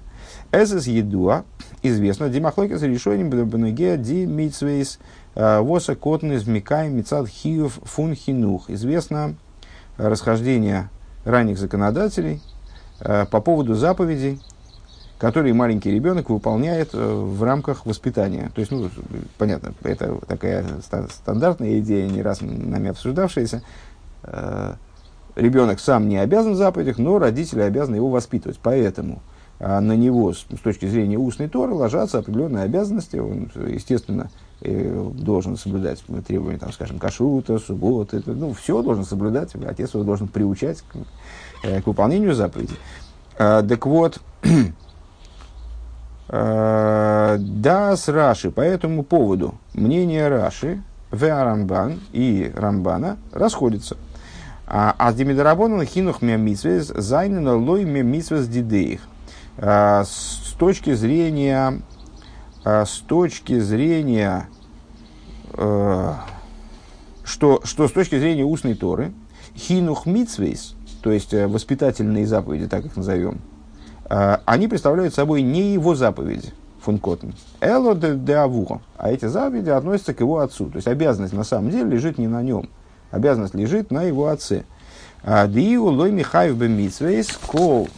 עס 0.52 0.66
איז 0.66 0.86
ידוע, 0.86 1.44
известно, 1.82 2.28
димахлокис 2.28 2.82
решением 2.82 3.30
бнегея 3.30 3.96
ди 3.96 4.26
митсвейс 4.26 4.98
а, 5.34 5.62
воса 5.62 5.94
котн 5.94 6.32
из 6.32 6.46
микай 6.46 6.90
мицад 6.90 7.28
хиев 7.28 7.80
фун 7.84 8.14
хинух. 8.14 8.68
Известно 8.68 9.34
расхождение 9.98 10.88
ранних 11.24 11.58
законодателей 11.58 12.40
э, 13.00 13.26
по 13.26 13.40
поводу 13.40 13.74
заповедей, 13.74 14.40
которые 15.18 15.52
маленький 15.52 15.90
ребенок 15.90 16.30
выполняет 16.30 16.90
э, 16.94 16.98
в 16.98 17.42
рамках 17.42 17.84
воспитания. 17.84 18.50
То 18.54 18.60
есть, 18.60 18.70
ну, 18.70 18.88
понятно, 19.36 19.74
это 19.82 20.18
такая 20.26 20.64
стандартная 21.10 21.80
идея, 21.80 22.08
не 22.08 22.22
раз 22.22 22.40
нами 22.40 22.90
обсуждавшаяся. 22.90 23.62
Э, 24.22 24.74
ребенок 25.34 25.80
сам 25.80 26.08
не 26.08 26.18
обязан 26.18 26.52
в 26.52 26.56
заповедях, 26.56 26.98
но 26.98 27.18
родители 27.18 27.60
обязаны 27.60 27.96
его 27.96 28.08
воспитывать. 28.08 28.58
Поэтому 28.62 29.20
на 29.60 29.96
него 29.96 30.32
с 30.32 30.44
точки 30.62 30.86
зрения 30.86 31.18
устной 31.18 31.48
торы 31.48 31.74
ложатся 31.74 32.18
определенные 32.18 32.62
обязанности. 32.62 33.16
Он, 33.16 33.50
естественно, 33.66 34.30
должен 34.60 35.56
соблюдать 35.56 36.02
требования, 36.26 36.58
там, 36.58 36.72
скажем, 36.72 36.98
кашрута, 36.98 37.58
субботы, 37.58 38.22
ну, 38.26 38.52
все 38.52 38.82
должен 38.82 39.04
соблюдать, 39.04 39.54
отец 39.54 39.94
его 39.94 40.02
должен 40.02 40.26
приучать 40.26 40.82
к, 40.82 40.96
э, 41.64 41.80
к 41.80 41.86
выполнению 41.86 42.34
заповедей. 42.34 42.76
А, 43.38 43.62
так 43.62 43.86
вот, 43.86 44.20
а, 46.28 47.36
да, 47.38 47.96
с 47.96 48.08
Раши, 48.08 48.50
по 48.50 48.60
этому 48.60 49.04
поводу 49.04 49.54
мнение 49.74 50.26
Раши, 50.28 50.82
Веа 51.12 51.44
Рамбан 51.44 52.00
и 52.12 52.52
Рамбана 52.54 53.16
расходятся. 53.32 53.96
А, 54.66 54.94
а 54.98 55.12
с 55.12 55.14
Демидарабоном 55.14 55.84
хинух 55.86 56.20
мемисвез 56.20 56.88
зайнена 56.88 57.56
лой 57.56 57.84
мемисвез 57.84 58.48
дидеих. 58.48 59.00
А, 59.56 60.04
с 60.04 60.54
точки 60.58 60.92
зрения 60.94 61.80
с 62.64 62.98
точки 62.98 63.58
зрения, 63.60 64.48
э, 65.54 66.12
что, 67.24 67.60
что 67.64 67.88
с 67.88 67.92
точки 67.92 68.18
зрения 68.18 68.44
устной 68.44 68.74
Торы, 68.74 69.12
хинух 69.56 70.06
митсвейс, 70.06 70.74
то 71.02 71.10
есть 71.10 71.32
э, 71.34 71.46
воспитательные 71.46 72.26
заповеди, 72.26 72.68
так 72.68 72.84
их 72.84 72.96
назовем, 72.96 73.40
э, 74.10 74.38
они 74.44 74.68
представляют 74.68 75.14
собой 75.14 75.42
не 75.42 75.72
его 75.72 75.94
заповеди, 75.94 76.52
функотн, 76.80 77.30
эло 77.60 77.94
де, 77.94 78.14
де 78.14 78.34
авуха, 78.34 78.80
а 78.96 79.10
эти 79.10 79.26
заповеди 79.26 79.70
относятся 79.70 80.14
к 80.14 80.20
его 80.20 80.40
отцу. 80.40 80.66
То 80.66 80.76
есть 80.76 80.88
обязанность 80.88 81.34
на 81.34 81.44
самом 81.44 81.70
деле 81.70 81.90
лежит 81.90 82.18
не 82.18 82.26
на 82.26 82.42
нем, 82.42 82.68
обязанность 83.10 83.54
лежит 83.54 83.90
на 83.90 84.02
его 84.02 84.28
отце. 84.28 84.64
דהוא 85.24 85.86
לא 85.86 86.12
מחויב 86.12 86.56
במצוות 86.56 87.28
כלל 87.46 87.88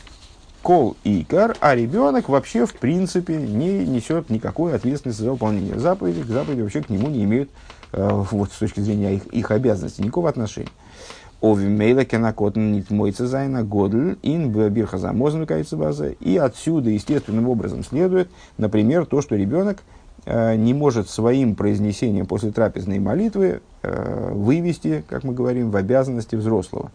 כלל 0.63 0.97
ועיקר, 1.05 1.57
а 1.61 1.75
ребенок 1.75 2.29
вообще 2.29 2.67
в 2.67 2.75
принципе 2.75 3.37
не 3.37 3.87
несет 3.87 4.31
никакой 4.31 4.75
ответственности 4.75 5.23
за 5.23 5.33
выполнение 5.33 5.79
заповедей, 5.79 6.23
заповеди 6.23 6.63
вообще 6.63 6.83
к 6.83 6.91
нему 6.91 7.09
не 7.09 7.25
имеют 7.25 7.51
э, 7.93 8.09
вот, 8.31 8.53
с 8.53 8.59
точки 8.59 8.81
зрения 8.81 9.15
их, 9.15 9.27
их 9.27 9.51
обязанностей 9.51 10.03
никакого 10.03 10.29
отношения. 10.29 10.71
Овимейла 11.41 12.05
кенакотн 12.05 12.73
нит 12.73 12.91
мойца 12.91 13.27
зайна 13.27 13.63
годль 13.63 14.19
ин 14.23 14.51
бирхазамозну 14.51 15.47
база. 15.73 16.09
И 16.21 16.37
отсюда 16.37 16.91
естественным 16.91 17.49
образом 17.49 17.83
следует, 17.83 18.29
например, 18.59 19.07
то, 19.07 19.23
что 19.23 19.37
ребенок 19.37 19.83
э, 20.27 20.57
не 20.57 20.75
может 20.75 21.09
своим 21.09 21.55
произнесением 21.55 22.27
после 22.27 22.51
трапезной 22.51 22.99
молитвы 22.99 23.63
э, 23.83 24.33
вывести, 24.35 25.03
как 25.09 25.25
мы 25.25 25.33
говорим, 25.33 25.71
в 25.71 25.77
обязанности 25.77 26.37
взрослого 26.37 26.91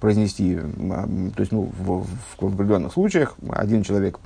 произнести, 0.00 0.56
то 0.56 1.40
есть 1.40 1.52
ну, 1.52 1.70
в, 1.78 2.02
в, 2.02 2.06
в 2.38 2.54
определенных 2.54 2.92
случаях 2.92 3.36
один 3.50 3.82
человек 3.82 4.18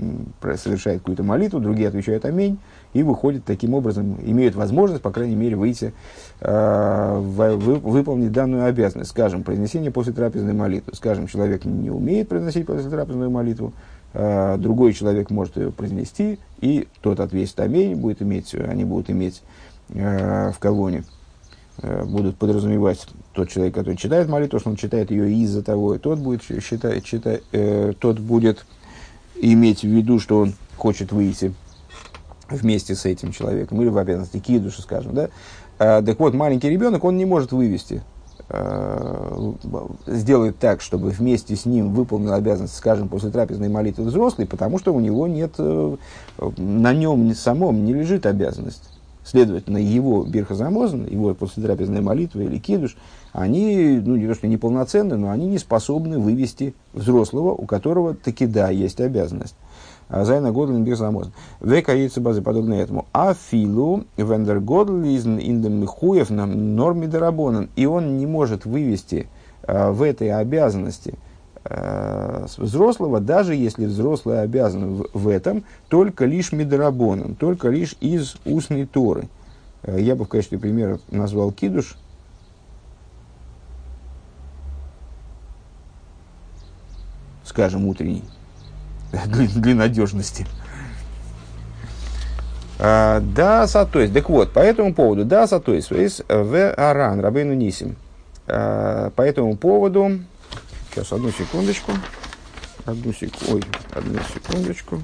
совершает 0.57 1.01
какую-то 1.01 1.23
молитву, 1.23 1.61
другие 1.61 1.89
отвечают 1.89 2.25
аминь, 2.25 2.59
и 2.95 3.03
выходит 3.03 3.45
таким 3.45 3.75
образом, 3.75 4.19
имеют 4.25 4.55
возможность, 4.55 5.03
по 5.03 5.11
крайней 5.11 5.37
мере, 5.37 5.57
выйти, 5.57 5.93
э, 6.41 7.19
в, 7.19 7.57
вы, 7.57 7.75
выполнить 7.77 8.33
данную 8.33 8.65
обязанность. 8.65 9.11
Скажем, 9.11 9.45
произнесение 9.45 9.91
после 9.91 10.13
трапезной 10.13 10.55
молитвы. 10.55 10.95
Скажем, 10.95 11.27
человек 11.27 11.65
не 11.65 11.91
умеет 11.91 12.29
произносить 12.29 12.67
после 12.67 12.89
трапезную 12.89 13.31
молитву, 13.31 13.73
э, 14.15 14.57
другой 14.59 14.95
человек 14.95 15.31
может 15.31 15.57
ее 15.57 15.71
произнести, 15.71 16.39
и 16.61 16.89
тот 17.03 17.21
ответит 17.21 17.61
аминь, 17.61 17.95
будет 17.95 18.23
иметь, 18.23 18.55
они 18.55 18.85
будут 18.85 19.11
иметь 19.11 19.43
э, 19.91 20.51
в 20.51 20.59
колонне 20.59 21.05
Э, 21.81 22.05
будут 22.05 22.37
подразумевать 22.37 23.07
тот 23.39 23.51
человек, 23.51 23.75
который 23.75 23.97
читает 23.97 24.29
молитву, 24.29 24.59
что 24.59 24.71
он 24.71 24.77
читает 24.77 25.13
ее 25.13 25.33
из-за 25.33 25.63
того, 25.63 25.95
и 25.95 25.99
тот 25.99 26.19
будет 26.19 26.43
считать, 26.43 27.05
читать, 27.05 27.43
э, 27.53 27.93
тот 27.99 28.19
будет 28.19 28.67
иметь 29.37 29.83
в 29.83 29.87
виду, 29.87 30.19
что 30.19 30.41
он 30.41 30.55
хочет 30.77 31.13
выйти 31.13 31.55
вместе 32.51 32.97
с 32.97 33.05
этим 33.05 33.31
человеком, 33.31 33.81
или 33.81 33.89
в 33.89 33.99
обязанности 33.99 34.41
кидуша, 34.41 34.83
скажем, 34.83 35.15
да. 35.15 35.29
А, 35.79 36.03
так 36.03 36.19
вот, 36.19 36.35
маленький 36.35 36.69
ребенок, 36.69 37.05
он 37.05 37.17
не 37.17 37.27
может 37.27 37.53
вывести, 37.53 38.03
э, 38.49 39.53
сделать 40.09 40.59
так, 40.59 40.81
чтобы 40.81 41.11
вместе 41.11 41.55
с 41.55 41.65
ним 41.65 41.95
выполнил 41.95 42.33
обязанность, 42.33 42.75
скажем, 42.75 43.09
после 43.09 43.31
трапезной 43.31 43.69
молитвы 43.69 44.05
взрослый, 44.05 44.49
потому 44.49 44.81
что 44.81 44.93
у 44.93 44.99
него 44.99 45.29
нет, 45.29 45.53
э, 45.59 45.97
на 46.57 46.93
нем 46.93 47.33
самом 47.37 47.85
не 47.85 47.95
лежит 47.95 48.27
обязанность 48.27 48.98
Следовательно, 49.29 49.77
его 49.77 50.25
бирхазамозн, 50.25 51.05
его 51.05 51.35
послетрапезная 51.35 52.01
молитва 52.01 52.41
или 52.41 52.57
кидуш, 52.57 52.97
они, 53.33 54.01
ну, 54.03 54.17
не 54.17 54.27
то, 54.27 54.35
что 54.35 54.47
неполноценны, 54.47 55.19
но 55.19 55.29
они 55.29 55.47
не 55.49 55.59
способны 55.59 56.19
вывести 56.19 56.75
взрослого, 56.95 57.51
у 57.51 57.67
которого 57.67 58.15
таки 58.15 58.47
да, 58.47 58.71
есть 58.71 59.03
обязанность. 59.03 59.55
А 60.09 60.25
Зайна 60.25 60.51
Годлин 60.51 60.83
Бирзамозн. 60.83 61.33
Века 61.61 61.95
яйца 61.95 62.23
базы 62.23 62.41
подобно 62.41 62.73
этому. 62.73 63.05
А 63.13 63.35
филу 63.35 64.05
вендер 64.17 64.61
Годлизн 64.61 65.37
индем 65.37 65.75
Михуев 65.75 66.31
на 66.31 66.47
норме 66.47 67.07
дарабонан. 67.07 67.69
И 67.77 67.85
он 67.85 68.17
не 68.17 68.25
может 68.25 68.65
вывести 68.65 69.29
а, 69.63 69.93
в 69.93 70.01
этой 70.01 70.33
обязанности– 70.33 71.19
Э, 71.71 72.47
взрослого, 72.57 73.21
даже 73.21 73.55
если 73.55 73.85
взрослый 73.85 74.41
обязан 74.41 75.05
в, 75.13 75.29
этом, 75.29 75.65
только 75.89 76.25
лишь 76.25 76.51
медорабоном, 76.53 77.35
только 77.35 77.69
лишь 77.69 77.95
из 78.01 78.37
устной 78.47 78.87
Торы. 78.87 79.29
Э, 79.83 80.01
я 80.01 80.17
бы 80.17 80.25
в 80.25 80.29
качестве 80.29 80.59
примера 80.59 80.99
назвал 81.11 81.53
кидуш. 81.53 81.97
Скажем, 87.45 87.87
утренний, 87.87 88.25
для, 89.27 89.47
для 89.49 89.75
надежности. 89.75 90.47
А, 92.79 93.21
да, 93.21 93.67
сатойс. 93.67 94.11
Так 94.11 94.31
вот, 94.31 94.55
по 94.55 94.61
этому 94.61 94.95
поводу, 94.95 95.27
да, 95.27 95.47
сатойс, 95.47 95.91
в 95.91 96.73
аран, 96.73 97.21
рабейну 97.21 97.53
нисим. 97.53 97.97
По 98.47 99.13
этому 99.19 99.59
поводу, 99.59 100.21
Сейчас, 100.99 101.13
одну 101.13 101.31
секундочку. 101.31 101.93
Одну 102.85 103.13
секунду. 103.13 103.55
Ой, 103.55 103.63
одну 103.93 104.19
секундочку. 104.35 105.01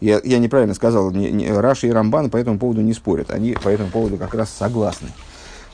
Я, 0.00 0.20
я 0.22 0.38
неправильно 0.38 0.74
сказал, 0.74 1.10
не, 1.12 1.30
не, 1.30 1.50
Раши 1.50 1.86
и 1.86 1.90
Рамбан 1.90 2.28
по 2.28 2.36
этому 2.36 2.58
поводу 2.58 2.82
не 2.82 2.92
спорят. 2.92 3.30
Они 3.30 3.52
по 3.52 3.70
этому 3.70 3.88
поводу 3.88 4.18
как 4.18 4.34
раз 4.34 4.50
согласны, 4.50 5.08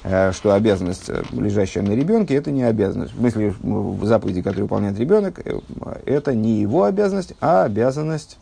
э, 0.05 0.31
что 0.31 0.55
обязанность, 0.55 1.09
э, 1.09 1.25
лежащая 1.33 1.83
на 1.83 1.95
ребенке, 1.95 2.37
это 2.37 2.53
не 2.53 2.63
обязанность. 2.63 3.13
В 3.13 3.19
смысле, 3.19 3.57
в 3.61 4.05
заповеди, 4.05 4.41
которые 4.41 4.63
выполняет 4.63 4.97
ребенок, 5.01 5.41
э, 5.45 5.59
это 6.07 6.33
не 6.33 6.61
его 6.61 6.85
обязанность, 6.85 7.35
а 7.41 7.65
обязанность 7.65 8.39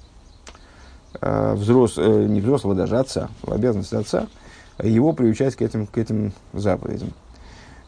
э, 1.23 1.55
взрос, 1.55 1.95
э, 1.97 2.27
не 2.29 2.43
взрослого 2.43 2.75
даже 2.75 2.99
отца, 2.99 3.31
обязанность 3.47 3.95
отца– 3.95 4.29
его 4.83 5.13
приучать 5.13 5.57
к 5.57 5.63
этим, 5.63 5.87
к 5.87 5.99
этим 5.99 6.33
заповедям. 6.53 7.13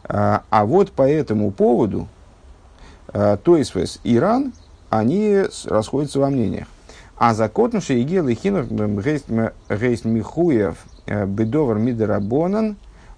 А, 0.05 0.43
а 0.49 0.65
вот 0.65 0.91
по 0.91 1.09
этому 1.09 1.51
поводу 1.51 2.07
а, 3.07 3.37
Тойсвес 3.37 3.99
и 4.03 4.15
Иран, 4.15 4.53
они 4.89 5.43
расходятся 5.65 6.19
во 6.19 6.29
мнениях. 6.29 6.67
А 7.17 7.33
закотн 7.33 7.79
шейгел 7.79 8.27
и 8.27 8.35
хинух 8.35 8.65
гейст 8.67 10.05
михуев 10.05 10.77
э, 11.05 11.25
бедовар 11.25 11.77
мидерабонан 11.77 12.75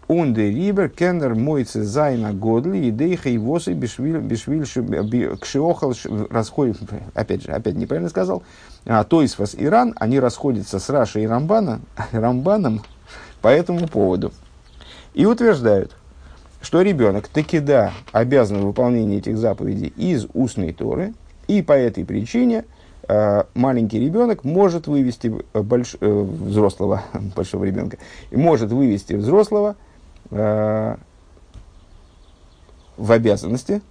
Унде 0.08 0.52
рибер 0.52 0.90
кеннер 0.90 1.34
мойце 1.34 1.84
зайна 1.84 2.32
годли 2.32 2.78
и 2.78 2.92
дейха 2.92 3.30
и 3.30 3.40
восы 3.40 3.74
бешвиль 3.74 5.38
кшиохал 5.38 5.94
расходит, 6.30 6.78
опять 7.16 7.44
же, 7.44 7.52
опять 7.52 7.76
неправильно 7.76 8.10
сказал, 8.10 8.44
а, 8.86 9.04
то 9.04 9.24
есть 9.24 9.40
вас 9.40 9.56
Иран, 9.58 9.96
они 9.96 10.20
расходятся 10.20 10.78
с 10.78 10.90
Рашей 10.90 11.24
и 11.24 11.28
Рамбана, 11.28 11.82
Рамбаном 12.12 12.84
по 13.46 13.50
этому 13.50 13.88
поводу. 13.88 14.34
И 15.14 15.28
утверждают, 15.28 15.96
что 16.64 16.82
ребенок 16.82 17.28
таки 17.28 17.60
да 17.60 17.94
обязан 18.12 18.72
в 18.72 18.80
этих 19.20 19.38
заповедей 19.38 19.94
из 19.96 20.26
устной 20.34 20.74
Торы, 20.74 21.14
и 21.48 21.62
по 21.62 21.74
этой 21.74 22.04
причине 22.06 22.66
э, 23.08 23.44
маленький 23.54 24.00
ребенок 24.00 24.44
может 24.44 24.88
вывести 24.88 25.32
больш, 25.54 25.96
э, 26.02 26.10
взрослого, 26.10 27.04
большого 27.36 27.66
ребенка, 27.66 28.00
может 28.32 28.72
вывести 28.72 29.14
взрослого 29.14 29.76
Э, 30.32 30.96
в 32.98 33.12
обязанности, 33.12 33.84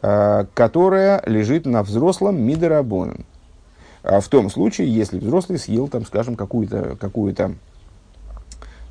э, 0.00 0.44
которая 0.54 1.20
лежит 1.26 1.66
на 1.66 1.82
взрослом 1.82 2.40
мидорабоном. 2.40 3.24
А 4.04 4.20
в 4.20 4.28
том 4.28 4.48
случае, 4.48 4.94
если 4.94 5.18
взрослый 5.18 5.58
съел, 5.58 5.88
там, 5.88 6.06
скажем, 6.06 6.36
какую-то, 6.36 6.96
какую-то 7.00 7.44
э, 7.44 7.73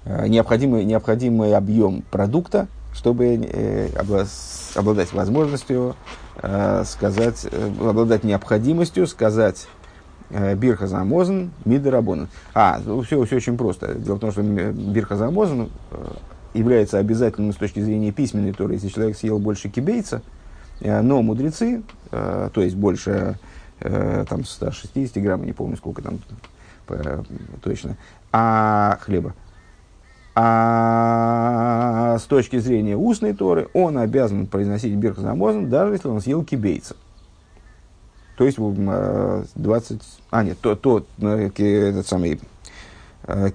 необходимый, 0.06 0.84
необходимый 0.86 1.56
объем 1.56 2.04
продукта, 2.12 2.68
чтобы 2.94 3.36
э, 3.36 3.89
обладать 4.76 5.13
возможностью 5.13 5.96
э, 6.42 6.84
сказать, 6.86 7.48
э, 7.50 7.72
обладать 7.80 8.24
необходимостью 8.24 9.08
сказать 9.08 9.68
э, 10.30 10.56
Бирхазамозен, 10.56 11.52
Мидерабонен. 11.66 12.28
А, 12.54 12.80
ну, 12.86 13.02
все, 13.02 13.24
все 13.24 13.38
очень 13.38 13.58
просто. 13.58 13.96
Дело 13.96 14.18
в 14.18 14.20
том, 14.20 14.32
что 14.32 14.42
Бирхазамозен 14.42 15.70
является 16.54 17.00
обязательным 17.00 17.54
с 17.54 17.56
точки 17.56 17.80
зрения 17.80 18.12
письменной 18.12 18.54
Торы, 18.54 18.74
если 18.74 18.89
человек 18.89 19.18
съел 19.18 19.39
больше 19.39 19.70
кибейца, 19.70 20.22
э, 20.82 21.02
но 21.02 21.22
мудрецы, 21.22 21.84
э, 22.12 22.50
то 22.54 22.62
есть 22.62 22.76
больше 22.76 23.38
э, 23.80 24.26
там, 24.30 24.46
160 24.46 25.18
грамм, 25.22 25.46
не 25.46 25.54
помню 25.54 25.78
сколько 25.78 26.02
там 26.02 26.20
точно, 27.63 27.98
а 28.32 28.98
хлеба. 29.02 29.34
А 30.36 32.17
с 32.17 32.24
точки 32.24 32.58
зрения 32.60 32.98
устной 32.98 33.34
Торы, 33.34 33.69
он 33.74 33.98
обязан 33.98 34.48
произносить 34.48 34.96
Бирхазамозен, 34.96 35.69
даже 35.69 35.93
если 35.93 36.08
он 36.08 36.22
съел 36.22 36.43
кибейца. 36.43 36.96
То 38.38 38.46
есть 38.46 38.58
20... 38.58 40.02
А, 40.32 40.43
нет, 40.43 40.58
то, 40.60 40.76
то 40.76 41.06
этот 41.19 42.08
самый 42.08 42.39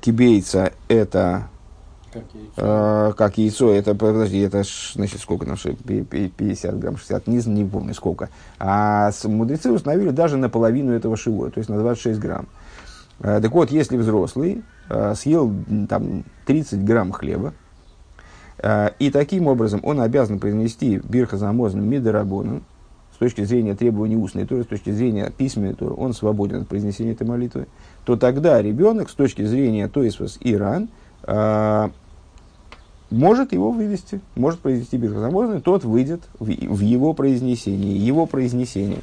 кибейца 0.00 0.72
это 0.86 1.48
как 2.12 2.24
яйцо. 2.34 2.52
А, 2.56 3.12
как 3.12 3.38
яйцо, 3.38 3.72
это, 3.72 3.94
подожди, 3.94 4.38
это, 4.38 4.62
значит, 4.94 5.20
сколько 5.20 5.44
там, 5.44 5.56
50 5.56 6.78
грамм, 6.78 6.96
60, 6.96 7.26
не, 7.26 7.38
не 7.46 7.64
помню 7.64 7.94
сколько. 7.94 8.30
А 8.58 9.10
мудрецы 9.24 9.70
установили 9.70 10.10
даже 10.10 10.36
на 10.36 10.48
половину 10.48 10.92
этого 10.92 11.16
шивоя, 11.16 11.50
то 11.50 11.58
есть 11.58 11.68
на 11.68 11.78
26 11.78 12.18
грамм. 12.18 12.48
А, 13.20 13.40
так 13.40 13.52
вот, 13.52 13.70
если 13.70 13.96
взрослый 13.96 14.62
съел 15.14 15.52
там 15.88 16.24
30 16.46 16.84
грамм 16.84 17.12
хлеба, 17.12 17.52
а, 18.60 18.92
и 18.98 19.10
таким 19.10 19.46
образом 19.46 19.80
он 19.82 20.00
обязан 20.00 20.38
произнести 20.38 20.98
бирхазамозным 20.98 21.88
мидорабоном, 21.88 22.64
с 23.14 23.18
точки 23.18 23.42
зрения 23.44 23.74
требований 23.74 24.16
устной 24.16 24.46
есть 24.56 24.68
с 24.68 24.70
точки 24.70 24.90
зрения 24.90 25.32
письменной 25.36 25.74
то 25.74 25.86
он 25.86 26.12
свободен 26.12 26.62
от 26.62 26.68
произнесения 26.68 27.12
этой 27.12 27.26
молитвы, 27.26 27.66
то 28.04 28.16
тогда 28.16 28.62
ребенок 28.62 29.10
с 29.10 29.14
точки 29.14 29.44
зрения 29.44 29.88
то 29.88 30.02
есть 30.02 30.20
Иран, 30.40 30.88
а, 31.24 31.90
может 33.10 33.52
его 33.52 33.70
вывести, 33.70 34.20
может 34.34 34.60
произнести 34.60 34.96
бирхозамозный, 34.98 35.60
тот 35.60 35.84
выйдет 35.84 36.22
в, 36.38 36.44
в 36.46 36.80
его 36.80 37.14
произнесении, 37.14 37.96
его 37.96 38.26
произнесение. 38.26 39.00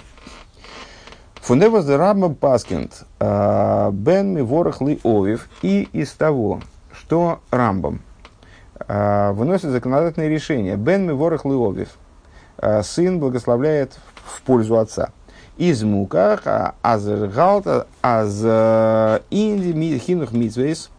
Фундевас 1.46 1.88
Рамбам 1.88 2.34
Паскинд 2.34 3.04
а, 3.20 3.92
Бен 3.92 4.34
Миворах 4.34 4.82
Ли 4.82 5.00
Овив 5.04 5.48
и 5.62 5.88
из 5.94 6.12
того, 6.14 6.60
что 6.92 7.40
Рамбам 7.52 8.02
а, 8.80 9.32
выносит 9.32 9.70
законодательное 9.70 10.28
решение. 10.28 10.76
Бен 10.76 11.06
Миворах 11.06 11.46
Ли 11.46 11.52
Овив. 11.52 11.90
Сын 12.82 13.20
благословляет 13.20 14.00
в 14.24 14.42
пользу 14.42 14.80
отца. 14.80 15.12
Из 15.58 15.84
муках 15.84 16.48
аз 16.82 17.06
галта 17.06 17.86
аз 18.02 18.42
инди 19.30 20.00
хинух 20.00 20.32
митвейс 20.32 20.90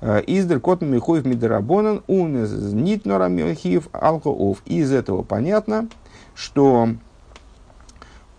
Издер 0.00 0.60
кот 0.60 0.80
михоев 0.80 1.26
мидерабонан 1.26 2.02
унес 2.06 2.50
нитнора 2.72 3.28
михиев 3.28 3.88
алкоов. 3.92 4.62
Из 4.64 4.92
этого 4.92 5.22
понятно, 5.22 5.88
что 6.34 6.88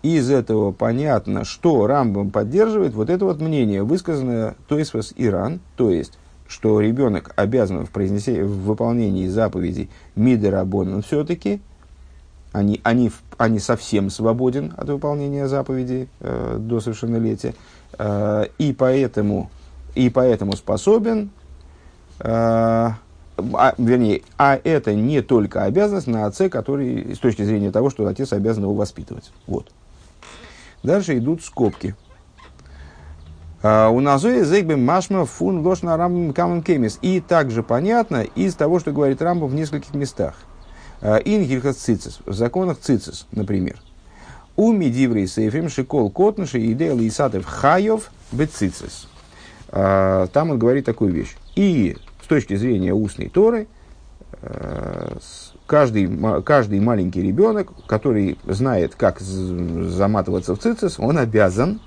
из 0.02 0.30
этого 0.30 0.72
понятно, 0.72 1.44
что 1.44 1.86
Рамбам 1.86 2.30
поддерживает 2.30 2.94
вот 2.94 3.10
это 3.10 3.24
вот 3.24 3.40
мнение, 3.40 3.82
высказанное 3.82 4.56
то 4.68 4.78
есть 4.78 4.94
вас 4.94 5.12
Иран, 5.16 5.60
то 5.76 5.90
есть, 5.90 6.18
что 6.48 6.80
ребенок 6.80 7.32
обязан 7.36 7.86
в, 7.86 7.90
произнесении, 7.90 8.42
в 8.42 8.62
выполнении 8.62 9.28
заповедей 9.28 9.90
Мидерабон 10.16 11.02
все-таки, 11.02 11.60
они, 12.52 12.80
они, 12.82 13.12
они 13.38 13.58
совсем 13.60 14.10
свободен 14.10 14.74
от 14.76 14.88
выполнения 14.88 15.46
заповедей 15.46 16.08
э, 16.20 16.56
до 16.58 16.80
совершеннолетия, 16.80 17.54
э, 17.98 18.46
и, 18.58 18.72
поэтому, 18.72 19.50
и 19.94 20.10
поэтому 20.10 20.56
способен 20.56 21.30
а, 22.22 22.96
а, 23.38 23.74
вернее, 23.78 24.22
а 24.36 24.60
это 24.62 24.94
не 24.94 25.22
только 25.22 25.64
обязанность 25.64 26.06
на 26.06 26.26
отце, 26.26 26.48
который 26.48 27.14
с 27.14 27.18
точки 27.18 27.42
зрения 27.42 27.70
того, 27.70 27.90
что 27.90 28.06
отец 28.06 28.32
обязан 28.32 28.64
его 28.64 28.74
воспитывать. 28.74 29.32
Вот. 29.46 29.70
Дальше 30.82 31.18
идут 31.18 31.42
скобки. 31.42 31.94
А, 33.62 33.88
у 33.88 34.00
Назоя 34.00 34.44
зэгбе 34.44 34.76
машма 34.76 35.26
фун 35.26 35.66
ложь 35.66 35.82
на 35.82 35.96
рамбам 35.96 36.32
камен 36.32 36.62
кемис. 36.62 36.98
И 37.02 37.20
также 37.20 37.62
понятно 37.62 38.22
из 38.22 38.54
того, 38.54 38.80
что 38.80 38.92
говорит 38.92 39.22
Рамбам 39.22 39.48
в 39.48 39.54
нескольких 39.54 39.94
местах. 39.94 40.34
А, 41.00 41.16
Ингильхас 41.16 41.76
цицис, 41.76 42.20
в 42.24 42.32
законах 42.32 42.78
цицис, 42.78 43.26
например. 43.32 43.80
У 44.56 44.72
медиврей 44.72 45.26
сейфрим 45.26 45.68
шикол 45.68 46.10
котныши 46.10 46.60
и 46.60 46.74
дел 46.74 46.98
исатев 46.98 47.46
хайов 47.46 48.10
бецицис. 48.32 49.08
Там 49.70 50.50
он 50.50 50.58
говорит 50.58 50.84
такую 50.84 51.12
вещь. 51.12 51.36
И 51.54 51.96
точки 52.30 52.54
зрения 52.54 52.94
устной 52.94 53.28
Торы, 53.28 53.66
каждый, 55.66 56.42
каждый 56.42 56.80
маленький 56.80 57.22
ребенок, 57.22 57.68
который 57.86 58.38
знает, 58.46 58.94
как 58.94 59.20
заматываться 59.20 60.54
в 60.54 60.58
цицис, 60.58 60.98
он 60.98 61.18
обязан, 61.18 61.80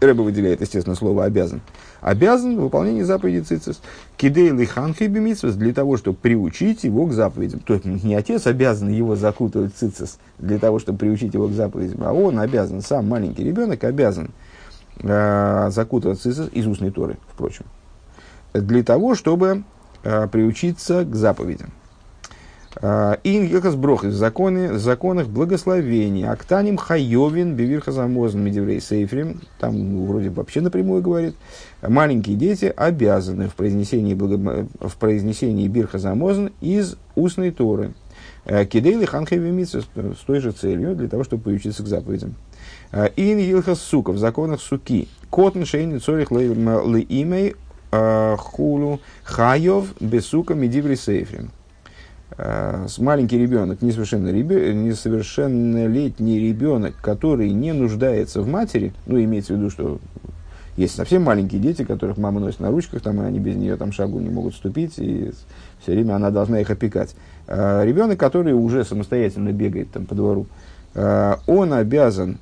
Рэба 0.00 0.22
выделяет, 0.22 0.60
естественно, 0.60 0.94
слово 0.94 1.24
«обязан», 1.24 1.62
обязан 2.02 2.58
в 2.58 2.60
выполнении 2.60 3.02
заповеди 3.02 3.44
цицис. 3.44 3.80
Кидей 4.16 4.50
лиханхи 4.50 5.06
для 5.06 5.72
того, 5.72 5.96
чтобы 5.96 6.18
приучить 6.18 6.84
его 6.84 7.06
к 7.06 7.12
заповедям. 7.12 7.60
То 7.60 7.74
есть 7.74 7.86
не 7.86 8.14
отец 8.14 8.46
обязан 8.46 8.90
его 8.90 9.16
закутывать 9.16 9.74
в 9.74 9.78
цицис 9.78 10.18
для 10.38 10.58
того, 10.58 10.78
чтобы 10.78 10.98
приучить 10.98 11.32
его 11.32 11.48
к 11.48 11.52
заповедям, 11.52 12.04
а 12.04 12.12
он 12.12 12.38
обязан, 12.38 12.82
сам 12.82 13.08
маленький 13.08 13.44
ребенок 13.44 13.84
обязан 13.84 14.30
э, 14.98 15.70
закутывать 15.70 16.20
цицис 16.20 16.48
из 16.52 16.66
устной 16.66 16.90
Торы, 16.90 17.16
впрочем 17.32 17.64
для 18.60 18.82
того, 18.82 19.14
чтобы 19.14 19.64
э, 20.02 20.28
приучиться 20.28 21.04
к 21.04 21.14
заповедям. 21.14 21.72
А, 22.76 23.18
и 23.22 23.30
Ехас 23.30 23.74
Брохис 23.74 24.10
в 24.10 24.16
законе, 24.16 24.78
законах 24.78 25.28
благословения. 25.28 26.30
Актаним 26.30 26.76
хайовин 26.76 27.54
бивирха 27.54 27.92
замозн 27.92 28.40
медиврей 28.40 28.80
сейфрим. 28.80 29.40
Там 29.58 30.06
вроде 30.06 30.30
вообще 30.30 30.60
напрямую 30.60 31.02
говорит. 31.02 31.34
Маленькие 31.82 32.36
дети 32.36 32.72
обязаны 32.76 33.48
в 33.48 33.54
произнесении, 33.54 34.14
благо, 34.14 34.66
в 34.80 34.96
произнесении 34.96 35.68
бирха 35.68 35.98
замозн 35.98 36.48
из 36.60 36.96
устной 37.14 37.50
торы. 37.50 37.94
Э, 38.44 38.64
Кидейли 38.64 39.04
ханхеви 39.04 39.64
с 39.64 40.24
той 40.26 40.40
же 40.40 40.52
целью, 40.52 40.94
для 40.94 41.08
того, 41.08 41.24
чтобы 41.24 41.44
приучиться 41.44 41.82
к 41.82 41.86
заповедям. 41.86 42.34
Э, 42.92 43.08
Ин 43.16 43.38
Илхас 43.38 43.80
Сука 43.80 44.12
в 44.12 44.18
законах 44.18 44.60
суки. 44.60 45.08
Котн 45.30 45.64
шейни 45.64 45.98
цорих 45.98 46.30
ле 46.30 46.46
имей 46.46 47.54
Э, 47.92 48.36
хулу 48.38 49.00
хайов 49.22 49.94
бесука 50.00 50.54
медиври 50.54 50.96
сейфрим. 50.96 51.50
Э, 52.38 52.86
маленький 52.98 53.38
ребенок, 53.38 53.82
несовершеннолетний 53.82 56.48
ребенок, 56.48 56.94
который 57.00 57.50
не 57.50 57.72
нуждается 57.72 58.42
в 58.42 58.48
матери, 58.48 58.92
ну, 59.06 59.22
имеется 59.22 59.54
в 59.54 59.56
виду, 59.56 59.70
что 59.70 60.00
есть 60.76 60.96
совсем 60.96 61.22
маленькие 61.22 61.60
дети, 61.60 61.84
которых 61.84 62.18
мама 62.18 62.40
носит 62.40 62.60
на 62.60 62.70
ручках, 62.70 63.00
там, 63.00 63.22
и 63.22 63.26
они 63.26 63.38
без 63.38 63.56
нее 63.56 63.76
там 63.76 63.92
шагу 63.92 64.18
не 64.18 64.28
могут 64.28 64.54
ступить, 64.54 64.98
и 64.98 65.30
все 65.80 65.92
время 65.92 66.16
она 66.16 66.30
должна 66.30 66.60
их 66.60 66.68
опекать. 66.68 67.14
Э, 67.46 67.84
ребенок, 67.84 68.18
который 68.18 68.54
уже 68.54 68.84
самостоятельно 68.84 69.52
бегает 69.52 69.92
там, 69.92 70.04
по 70.04 70.14
двору, 70.14 70.46
он 71.46 71.74
обязан 71.74 72.38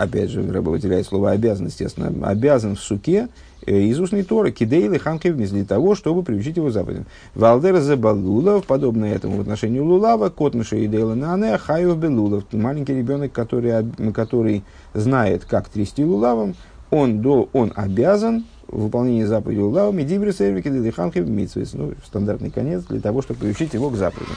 опять 0.00 0.30
же, 0.30 0.50
Рэба 0.50 0.70
выделяет 0.70 1.06
слово 1.06 1.32
обязан, 1.32 1.66
естественно, 1.66 2.10
обязан 2.26 2.74
в 2.74 2.80
суке 2.80 3.24
э, 3.24 3.28
из 3.66 4.00
устной 4.00 4.22
Торы, 4.22 4.52
кидейлы 4.52 4.98
ханкевмис, 4.98 5.50
для 5.50 5.64
того, 5.64 5.94
чтобы 5.94 6.22
приучить 6.22 6.56
его 6.56 6.70
заповедям. 6.70 7.06
Валдер 7.34 7.80
забалулов, 7.80 8.66
подобно 8.66 9.04
этому 9.04 9.36
в 9.36 9.40
отношении 9.40 9.80
лулава, 9.80 10.30
котныша 10.30 10.76
и 10.76 10.86
дейла 10.86 11.14
нане, 11.14 11.58
хаю 11.58 11.94
белулов. 11.94 12.44
Маленький 12.52 12.94
ребенок, 12.94 13.32
который, 13.32 13.84
который 14.12 14.64
знает, 14.94 15.44
как 15.44 15.68
трясти 15.68 16.04
лулавом, 16.04 16.54
он, 16.90 17.20
до, 17.20 17.48
он 17.52 17.72
обязан 17.76 18.44
в 18.66 18.84
выполнении 18.84 19.24
заповеди 19.24 19.60
лулава, 19.60 19.92
медибри 19.92 20.32
сервики, 20.32 20.68
дилиханхев, 20.68 21.26
митсвис. 21.26 21.74
Ну, 21.74 21.92
стандартный 22.04 22.50
конец 22.50 22.84
для 22.84 23.00
того, 23.00 23.22
чтобы 23.22 23.40
приучить 23.40 23.74
его 23.74 23.90
к 23.90 23.96
заповедям. 23.96 24.36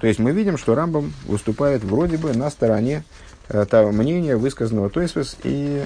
То 0.00 0.06
есть 0.06 0.18
мы 0.18 0.32
видим, 0.32 0.56
что 0.56 0.74
Рамбам 0.74 1.12
выступает 1.26 1.84
вроде 1.84 2.16
бы 2.16 2.32
на 2.32 2.50
стороне 2.50 3.04
э, 3.48 3.66
того 3.66 3.92
мнения, 3.92 4.36
высказанного 4.36 4.88
Тойсвес 4.88 5.36
и 5.44 5.82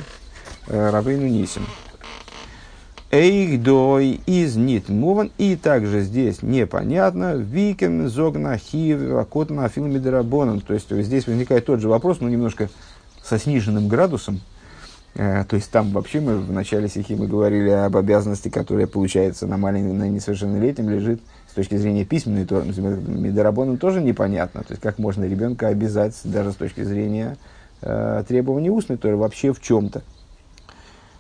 э, 0.69 1.03
Нисим. 1.05 1.67
Эйхдой 3.15 4.21
из 4.27 4.57
нитмуван. 4.57 5.31
И 5.39 5.55
также 5.55 6.01
здесь 6.01 6.43
непонятно. 6.43 7.35
Викем 7.35 8.09
зогна 8.09 8.59
хив 8.59 9.25
котна 9.29 9.69
филмидерабонан. 9.69 10.61
То 10.61 10.75
есть 10.75 10.91
здесь 10.91 11.29
возникает 11.29 11.65
тот 11.65 11.79
же 11.81 11.89
вопрос, 11.89 12.19
но 12.21 12.29
немножко 12.29 12.69
со 13.23 13.39
сниженным 13.39 13.87
градусом. 13.87 14.41
Э, 15.15 15.45
то 15.49 15.55
есть 15.55 15.71
там 15.71 15.91
вообще 15.91 16.19
мы 16.19 16.39
в 16.39 16.51
начале 16.51 16.89
стихи 16.89 17.15
мы 17.15 17.29
говорили 17.29 17.71
об 17.71 17.97
обязанности, 17.97 18.49
которая 18.49 18.89
получается 18.89 19.47
на 19.47 19.59
маленьком, 19.59 19.97
на 19.97 20.09
несовершеннолетнем, 20.09 20.91
лежит 20.91 21.21
с 21.49 21.55
точки 21.55 21.77
зрения 21.77 22.05
письменной 22.05 22.47
Торы. 22.47 22.65
Медорабоном 22.67 23.79
тоже 23.79 24.03
непонятно. 24.03 24.63
То 24.65 24.73
есть 24.73 24.83
как 24.83 24.99
можно 24.99 25.23
ребенка 25.23 25.69
обязать 25.69 26.15
даже 26.25 26.51
с 26.51 26.57
точки 26.57 26.83
зрения 26.83 27.37
э, 27.81 28.25
требований 28.27 28.71
устной 28.71 28.97
Торы 28.97 29.17
вообще 29.17 29.53
в 29.53 29.61
чем-то. 29.61 30.03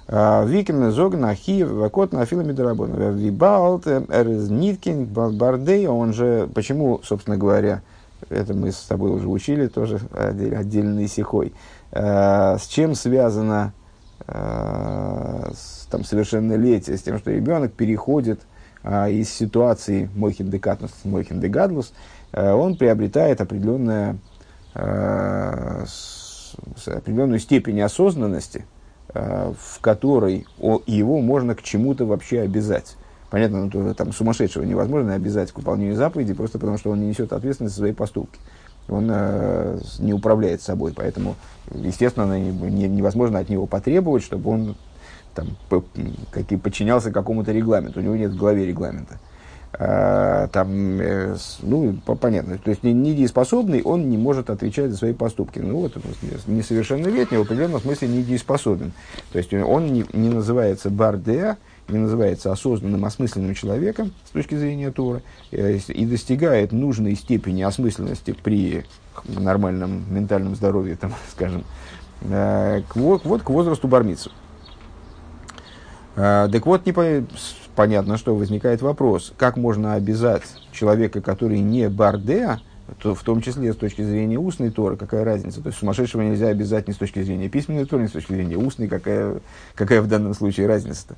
Э, 0.08 0.46
Викин 0.46 0.90
Зогн 0.90 1.24
Ахиев 1.24 1.70
Вакот 1.70 2.12
на 2.12 2.22
Афила 2.22 2.42
Медорабона. 2.42 3.10
Вибалт 3.10 3.86
Эрзниткин 3.86 5.06
Бардей, 5.06 5.86
он 5.86 6.12
же, 6.12 6.48
почему, 6.54 7.00
собственно 7.02 7.36
говоря, 7.36 7.82
это 8.30 8.54
мы 8.54 8.72
с 8.72 8.82
тобой 8.84 9.10
уже 9.10 9.28
учили, 9.28 9.66
тоже 9.66 10.00
отдельный 10.12 11.08
сихой. 11.08 11.52
С 11.92 12.66
чем 12.68 12.94
связано 12.94 13.74
Э, 14.26 15.50
с, 15.54 15.86
там, 15.90 16.04
совершеннолетия, 16.04 16.96
с 16.96 17.02
тем, 17.02 17.18
что 17.18 17.30
ребенок 17.30 17.74
переходит 17.74 18.40
а, 18.82 19.08
из 19.08 19.30
ситуации 19.30 20.08
мойхин 20.14 20.50
декатнус 20.50 20.92
в 21.02 21.04
мойхин 21.08 21.40
дегадлус, 21.40 21.92
а, 22.32 22.54
он 22.54 22.76
приобретает 22.76 23.42
определенное, 23.42 24.16
а, 24.74 25.84
определенную 26.86 27.38
степень 27.38 27.82
осознанности, 27.82 28.64
а, 28.64 28.73
в 29.12 29.80
которой 29.80 30.46
его 30.86 31.20
можно 31.20 31.54
к 31.54 31.62
чему-то 31.62 32.04
вообще 32.04 32.40
обязать. 32.40 32.96
Понятно, 33.30 33.70
ну, 33.72 33.94
там 33.94 34.12
сумасшедшего 34.12 34.64
невозможно 34.64 35.14
обязать 35.14 35.52
к 35.52 35.56
выполнению 35.56 35.96
заповеди, 35.96 36.34
просто 36.34 36.58
потому 36.58 36.78
что 36.78 36.90
он 36.90 37.00
не 37.00 37.08
несет 37.08 37.32
ответственность 37.32 37.74
за 37.74 37.80
свои 37.82 37.92
поступки 37.92 38.38
он 38.88 39.08
э, 39.10 39.78
не 39.98 40.12
управляет 40.12 40.62
собой, 40.62 40.92
поэтому, 40.94 41.36
естественно, 41.72 42.38
не, 42.38 42.88
невозможно 42.88 43.38
от 43.38 43.48
него 43.48 43.66
потребовать, 43.66 44.22
чтобы 44.22 44.50
он 44.50 44.76
там, 45.34 45.56
по, 45.68 45.82
подчинялся 46.62 47.10
какому-то 47.10 47.52
регламенту. 47.52 48.00
У 48.00 48.02
него 48.02 48.16
нет 48.16 48.32
в 48.32 48.36
голове 48.36 48.66
регламента. 48.66 49.18
А, 49.18 49.18
там, 49.76 51.00
э, 51.00 51.36
ну, 51.62 51.94
понятно, 52.20 52.58
то 52.58 52.70
есть 52.70 52.84
недееспособный, 52.84 53.82
он 53.82 54.08
не 54.08 54.16
может 54.16 54.50
отвечать 54.50 54.90
за 54.90 54.96
свои 54.96 55.12
поступки. 55.12 55.58
Ну, 55.58 55.80
вот 55.80 55.96
несовершеннолетний 56.46 57.38
в 57.38 57.42
определенном 57.42 57.80
смысле 57.80 58.08
недееспособен. 58.08 58.92
То 59.32 59.38
есть 59.38 59.52
он 59.52 59.92
не, 59.92 60.04
не 60.12 60.28
называется 60.28 60.90
бардеа, 60.90 61.56
не 61.88 61.98
называется 61.98 62.52
осознанным, 62.52 63.04
осмысленным 63.04 63.54
человеком 63.54 64.12
с 64.26 64.30
точки 64.30 64.54
зрения 64.54 64.92
Тора 64.92 65.22
э, 65.50 65.78
и 65.88 66.06
достигает 66.06 66.70
нужной 66.70 67.16
степени 67.16 67.62
осмысленности 67.62 68.32
при 68.32 68.84
нормальном 69.26 70.04
ментальном 70.08 70.54
здоровье, 70.54 70.94
там, 70.94 71.14
скажем, 71.32 71.64
э, 72.22 72.82
к, 72.88 72.94
вот 72.94 73.42
к 73.42 73.50
возрасту 73.50 73.88
бармицу. 73.88 74.30
Так 76.14 76.64
вот, 76.64 76.86
не 76.86 76.92
по, 76.92 77.24
понятно, 77.74 78.16
что 78.18 78.34
возникает 78.34 78.82
вопрос, 78.82 79.32
как 79.36 79.56
можно 79.56 79.94
обязать 79.94 80.42
человека, 80.72 81.20
который 81.20 81.60
не 81.60 81.88
бардеа, 81.88 82.60
то 83.00 83.14
в 83.14 83.22
том 83.22 83.40
числе 83.40 83.72
с 83.72 83.76
точки 83.76 84.02
зрения 84.02 84.38
устной 84.38 84.70
Торы, 84.70 84.96
какая 84.96 85.24
разница? 85.24 85.60
То 85.62 85.68
есть 85.68 85.78
сумасшедшего 85.78 86.22
нельзя 86.22 86.48
обязать 86.48 86.86
ни 86.86 86.92
с 86.92 86.96
точки 86.96 87.22
зрения 87.22 87.48
письменной 87.48 87.86
Торы, 87.86 88.02
ни 88.02 88.06
с 88.08 88.12
точки 88.12 88.32
зрения 88.32 88.56
устной, 88.56 88.88
какая, 88.88 89.40
какая 89.74 90.02
в 90.02 90.06
данном 90.06 90.34
случае 90.34 90.66
разница-то? 90.66 91.16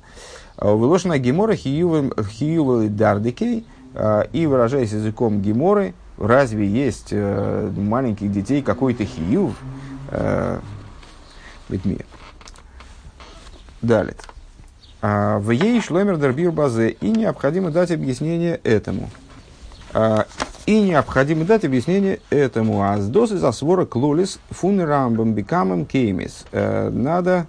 А 0.55 0.73
Выложена 0.73 1.19
Гемора 1.19 1.55
хиювал 1.55 2.87
дардикей, 2.89 3.65
а, 3.93 4.21
и 4.31 4.45
выражаясь 4.45 4.91
языком 4.91 5.41
Геморы, 5.41 5.93
разве 6.17 6.67
есть 6.67 7.09
э, 7.11 7.71
маленьких 7.75 8.31
детей 8.31 8.61
какой-то 8.61 9.05
хиюв? 9.05 9.55
Э, 10.09 10.59
Далее. 13.81 14.15
А, 15.01 15.39
в 15.39 15.51
ей 15.51 15.81
шломер 15.81 16.17
дербир 16.17 16.51
базе, 16.51 16.89
и 16.89 17.09
необходимо 17.09 17.71
дать 17.71 17.91
объяснение 17.91 18.59
этому. 18.63 19.09
И 20.65 20.81
необходимо 20.81 21.45
дать 21.45 21.63
объяснение 21.63 22.19
этому. 22.29 22.83
А 22.83 22.97
с 22.97 23.07
досы 23.07 23.37
за 23.37 23.51
свора 23.53 23.85
клолис 23.85 24.39
фун 24.49 24.81
рамбам 24.81 25.33
бикамам 25.33 25.85
кеймис. 25.85 26.45
Э, 26.51 26.89
надо 26.89 27.47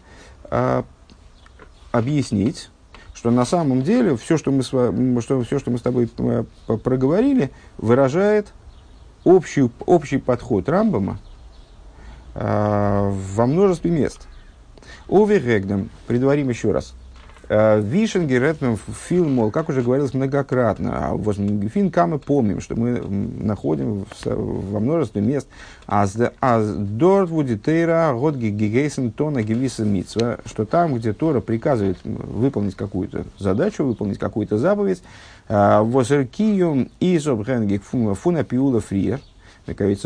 объяснить, 1.93 2.71
что 3.15 3.31
на 3.31 3.45
самом 3.45 3.83
деле 3.83 4.17
все, 4.17 4.37
что 4.37 4.53
мы, 4.53 4.63
что, 4.63 5.43
все, 5.43 5.59
что 5.59 5.71
мы 5.71 5.79
с 5.79 5.83
тобой 5.83 6.09
э, 6.19 6.45
проговорили, 6.85 7.51
выражает 7.77 8.53
общий, 9.25 9.69
общий 9.87 10.19
подход 10.19 10.69
Рамбама 10.69 11.19
э, 12.35 13.13
во 13.35 13.47
множестве 13.47 13.91
мест. 13.91 14.29
Оверегдам, 15.09 15.91
предварим 16.07 16.49
еще 16.49 16.71
раз. 16.71 16.95
Э, 17.49 17.81
Вишенгер, 17.81 18.43
это 18.43 18.77
фильм, 19.09 19.35
мол, 19.35 19.51
как 19.51 19.69
уже 19.69 19.83
говорилось 19.83 20.13
многократно, 20.13 21.11
а 21.11 21.33
Фин 21.69 21.93
мы 21.95 22.19
помним, 22.19 22.61
что 22.61 22.77
мы 22.77 23.01
находим 23.01 24.05
во 24.25 24.81
множестве 24.81 25.23
мест. 25.23 25.49
А 25.87 26.07
Дорт 26.77 27.31
Вудитейра 27.31 28.13
Годги 28.13 28.49
Гигейсен 28.49 29.13
Тона 29.13 29.43
Гевиса 29.43 29.85
Митсва, 29.85 30.39
что 30.45 30.67
там, 30.67 30.95
где 30.95 31.13
Тора 31.13 31.41
приказывает 31.41 31.99
выполнить 32.05 32.75
какую-то 32.75 33.25
задачу, 33.39 33.85
выполнить 33.85 34.19
какую-то 34.19 34.59
заповедь, 34.59 35.03
э, 35.49 35.81
Восеркиюм 35.81 36.91
и 37.01 37.19
Собхенгик 37.19 37.83
Фуна 37.83 38.45
Пиула 38.45 38.81
Фриер, 38.81 39.21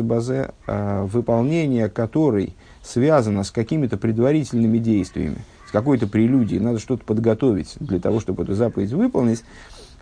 базе, 0.02 0.50
э, 0.66 1.02
выполнение 1.04 1.88
которой 1.88 2.54
связано 2.82 3.44
с 3.44 3.50
какими-то 3.50 3.96
предварительными 3.96 4.78
действиями, 4.78 5.38
какой-то 5.72 6.06
прелюдии, 6.06 6.58
надо 6.58 6.78
что-то 6.78 7.04
подготовить 7.04 7.76
для 7.80 7.98
того, 7.98 8.20
чтобы 8.20 8.44
эту 8.44 8.54
заповедь 8.54 8.92
выполнить. 8.92 9.42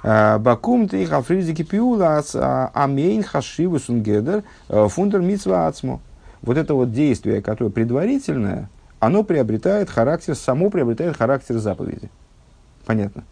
А, 0.02 0.38
Бакум 0.38 0.88
ты 0.88 1.06
хафризики 1.06 1.62
пиула 1.62 2.22
а, 2.35 2.70
амейн 2.74 3.22
хашиву 3.22 3.78
сунгедер 3.78 4.42
а, 4.68 4.88
фундер 4.88 5.20
митсва 5.20 5.66
ацмо. 5.66 6.00
Вот 6.42 6.56
это 6.56 6.74
вот 6.74 6.92
действие, 6.92 7.42
которое 7.42 7.70
предварительное, 7.70 8.68
оно 8.98 9.22
приобретает 9.22 9.90
характер, 9.90 10.35
само 10.35 10.70
приобретает 10.70 11.16
характер 11.16 11.59
заповеди. 11.59 12.11
Понятно? 12.87 13.24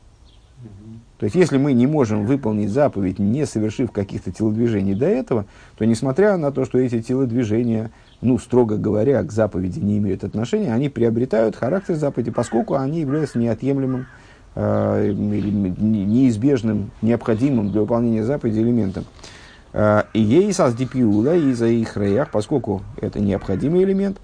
То 1.18 1.24
есть, 1.24 1.34
если 1.34 1.58
мы 1.58 1.72
не 1.72 1.88
можем 1.88 2.26
выполнить 2.26 2.70
заповедь, 2.70 3.18
не 3.18 3.44
совершив 3.44 3.90
каких-то 3.90 4.30
телодвижений 4.30 4.94
до 4.94 5.06
этого, 5.06 5.46
то, 5.76 5.84
несмотря 5.84 6.36
на 6.36 6.52
то, 6.52 6.64
что 6.64 6.78
эти 6.78 7.02
телодвижения 7.02 7.90
ну, 8.20 8.38
строго 8.38 8.76
говоря, 8.76 9.22
к 9.22 9.30
заповеди 9.30 9.78
не 9.78 9.98
имеют 9.98 10.24
отношения, 10.24 10.72
они 10.72 10.88
приобретают 10.88 11.56
характер 11.56 11.94
заповеди, 11.94 12.30
поскольку 12.30 12.74
они 12.74 13.00
являются 13.00 13.38
неотъемлемым, 13.38 14.06
э, 14.54 15.12
неизбежным, 15.12 16.90
необходимым 17.00 17.70
для 17.70 17.82
выполнения 17.82 18.24
заповеди 18.24 18.58
элементом. 18.58 19.04
Э, 19.72 20.02
и 20.14 20.20
ей 20.20 20.52
создипиула 20.52 21.36
и 21.36 21.52
за 21.52 21.66
их 21.66 21.96
реях, 21.96 22.30
поскольку 22.30 22.82
это 23.00 23.20
необходимый 23.20 23.84
элемент, 23.84 24.18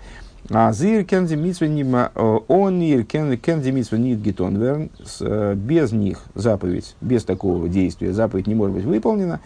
а 0.50 0.72
зир 0.72 1.04
кензи 1.04 1.36
митсва 1.36 2.10
он 2.48 2.80
ир 2.80 3.04
кензи 3.04 3.70
митсва 3.70 3.96
нит 3.96 4.18
гетонверн, 4.18 4.90
э, 5.20 5.54
без 5.54 5.92
них 5.92 6.24
заповедь, 6.34 6.96
без 7.00 7.24
такого 7.24 7.68
действия 7.68 8.12
заповедь 8.12 8.48
не 8.48 8.54
может 8.54 8.74
быть 8.74 8.84
выполнена. 8.84 9.40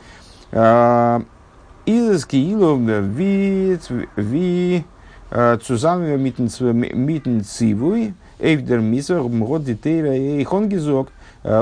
Изес 1.88 2.26
киило 2.26 2.76
вит 2.76 3.90
ви 4.16 4.84
zusammen 5.30 6.18
mitten 6.20 7.40
цивуй 7.42 8.12
эйвдер 8.38 8.80
мисер 8.80 9.22
мгод 9.22 9.64
дитейра 9.64 10.14
и 10.14 10.44
хон 10.44 10.68
гизок 10.68 11.08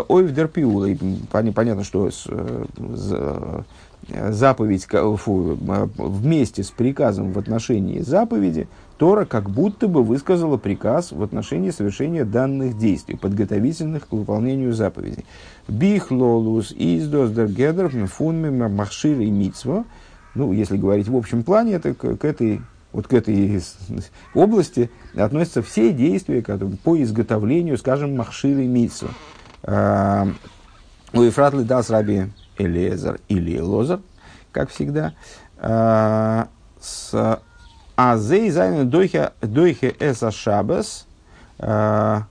ойвдер 0.08 0.48
пиула. 0.48 0.88
Понятно, 1.30 1.84
что 1.84 2.10
заповедь 4.08 4.86
фу, 4.86 5.58
вместе 5.96 6.64
с 6.64 6.72
приказом 6.72 7.30
в 7.30 7.38
отношении 7.38 8.00
заповеди, 8.00 8.66
Тора 8.98 9.26
как 9.26 9.48
будто 9.48 9.86
бы 9.86 10.02
высказала 10.02 10.56
приказ 10.56 11.12
в 11.12 11.22
отношении 11.22 11.70
совершения 11.70 12.24
данных 12.24 12.76
действий, 12.76 13.14
подготовительных 13.14 14.08
к 14.08 14.12
выполнению 14.12 14.72
заповедей. 14.72 15.24
Бихлолус 15.68 16.72
издос 16.76 17.30
дергедер 17.30 18.08
фунми 18.08 18.50
махшир 18.50 19.20
и 19.20 19.30
митсво. 19.30 19.84
Ну, 20.36 20.52
если 20.52 20.76
говорить 20.76 21.08
в 21.08 21.16
общем 21.16 21.42
плане, 21.42 21.74
это 21.74 21.94
к, 21.94 22.16
к 22.16 22.24
этой 22.24 22.60
вот 22.92 23.08
к 23.08 23.12
этой 23.12 23.62
области 24.34 24.90
относятся 25.14 25.62
все 25.62 25.92
действия 25.92 26.42
которые, 26.42 26.76
по 26.76 27.00
изготовлению, 27.02 27.76
скажем, 27.78 28.16
махширы 28.16 28.66
митсва. 28.66 29.10
А, 29.62 30.28
ובפרט 31.12 31.64
לדעת 31.64 31.90
רבי 31.90 32.26
אליעזר 32.58 33.18
или 33.28 33.58
Лозар, 33.58 34.00
как 34.52 34.70
всегда. 34.70 35.14
А, 35.58 36.48
אַז 36.80 37.40
זיי 37.96 38.50
זיינען 38.50 38.84
דוחה 38.84 39.32
את 39.98 40.30
השבת 40.30 41.06
а, 41.58 42.26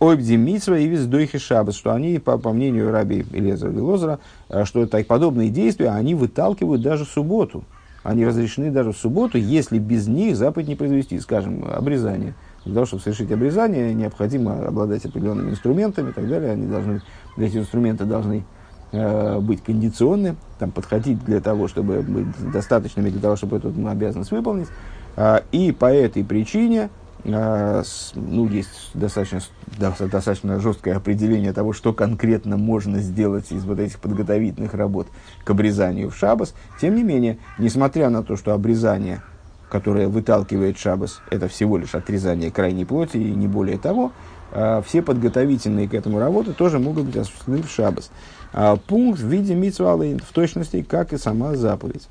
אויב 0.00 0.36
די 0.36 0.78
מצוה 0.78 0.88
איז 0.88 1.04
דוחה 1.04 1.38
שבת, 1.38 1.76
что 1.76 1.92
они, 1.92 2.18
по, 2.18 2.38
по 2.38 2.52
мнению 2.52 2.90
раби 2.90 3.24
Элезера 3.32 3.70
и 3.70 3.78
Лозера, 3.78 4.18
что 4.64 4.86
так, 4.86 5.06
подобные 5.06 5.50
действия, 5.50 5.90
они 5.90 6.14
выталкивают 6.14 6.82
даже 6.82 7.04
субботу. 7.04 7.64
Они 8.02 8.24
разрешены 8.24 8.70
даже 8.70 8.92
в 8.92 8.96
субботу, 8.96 9.36
если 9.36 9.78
без 9.78 10.06
них 10.08 10.36
заповедь 10.36 10.68
не 10.68 10.74
произвести, 10.74 11.20
скажем, 11.20 11.64
обрезание. 11.70 12.34
Для 12.64 12.74
того, 12.74 12.86
чтобы 12.86 13.02
совершить 13.02 13.30
обрезание, 13.30 13.92
необходимо 13.94 14.66
обладать 14.66 15.04
определенными 15.04 15.50
инструментами 15.50 16.10
и 16.10 16.12
так 16.12 16.28
далее. 16.28 16.52
Они 16.52 16.66
должны, 16.66 17.02
эти 17.36 17.58
инструменты 17.58 18.04
должны 18.04 18.44
э, 18.92 19.38
быть 19.40 19.62
кондиционны, 19.62 20.36
там, 20.58 20.70
подходить 20.70 21.22
для 21.24 21.40
того, 21.40 21.68
чтобы 21.68 22.00
быть 22.00 22.26
достаточными 22.52 23.10
для 23.10 23.20
того, 23.20 23.36
чтобы 23.36 23.58
эту 23.58 23.72
обязанность 23.86 24.30
выполнить. 24.30 24.68
Э, 25.16 25.40
и 25.52 25.72
по 25.72 25.92
этой 25.92 26.24
причине 26.24 26.88
ну, 27.24 28.48
есть 28.48 28.90
достаточно, 28.94 29.40
достаточно 29.78 30.58
жесткое 30.60 30.96
определение 30.96 31.52
того, 31.52 31.72
что 31.72 31.92
конкретно 31.92 32.56
можно 32.56 32.98
сделать 33.00 33.52
из 33.52 33.64
вот 33.64 33.78
этих 33.78 33.98
подготовительных 33.98 34.74
работ 34.74 35.08
к 35.44 35.50
обрезанию 35.50 36.10
в 36.10 36.16
шабас. 36.16 36.54
Тем 36.80 36.96
не 36.96 37.02
менее, 37.02 37.38
несмотря 37.58 38.08
на 38.08 38.22
то, 38.22 38.36
что 38.36 38.54
обрезание, 38.54 39.22
которое 39.68 40.08
выталкивает 40.08 40.78
шабас, 40.78 41.20
это 41.30 41.48
всего 41.48 41.76
лишь 41.76 41.94
отрезание 41.94 42.50
крайней 42.50 42.84
плоти 42.84 43.18
и 43.18 43.34
не 43.34 43.48
более 43.48 43.78
того, 43.78 44.12
а, 44.52 44.82
все 44.82 45.02
подготовительные 45.02 45.88
к 45.88 45.94
этому 45.94 46.18
работы 46.18 46.52
тоже 46.52 46.78
могут 46.78 47.06
быть 47.06 47.16
осуществлены 47.16 47.62
в 47.62 47.70
шабас. 47.70 48.10
А, 48.52 48.76
пункт 48.76 49.20
в 49.20 49.26
виде 49.26 49.54
митсвалы 49.54 50.18
в 50.18 50.32
точности, 50.32 50.82
как 50.82 51.12
и 51.12 51.18
сама 51.18 51.54
заповедь. 51.54 52.08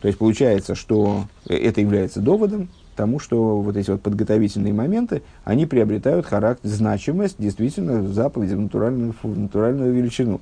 То 0.00 0.08
есть 0.08 0.18
получается, 0.18 0.74
что 0.74 1.24
это 1.46 1.80
является 1.80 2.20
доводом 2.20 2.68
тому, 2.94 3.18
что 3.18 3.60
вот 3.60 3.76
эти 3.76 3.90
вот 3.90 4.02
подготовительные 4.02 4.72
моменты, 4.72 5.22
они 5.44 5.66
приобретают 5.66 6.26
характер, 6.26 6.68
значимость, 6.68 7.36
действительно, 7.38 8.06
заповеди 8.08 8.54
в 8.54 8.60
натуральную, 8.60 9.14
в 9.22 9.38
натуральную 9.38 9.92
величину. 9.92 10.40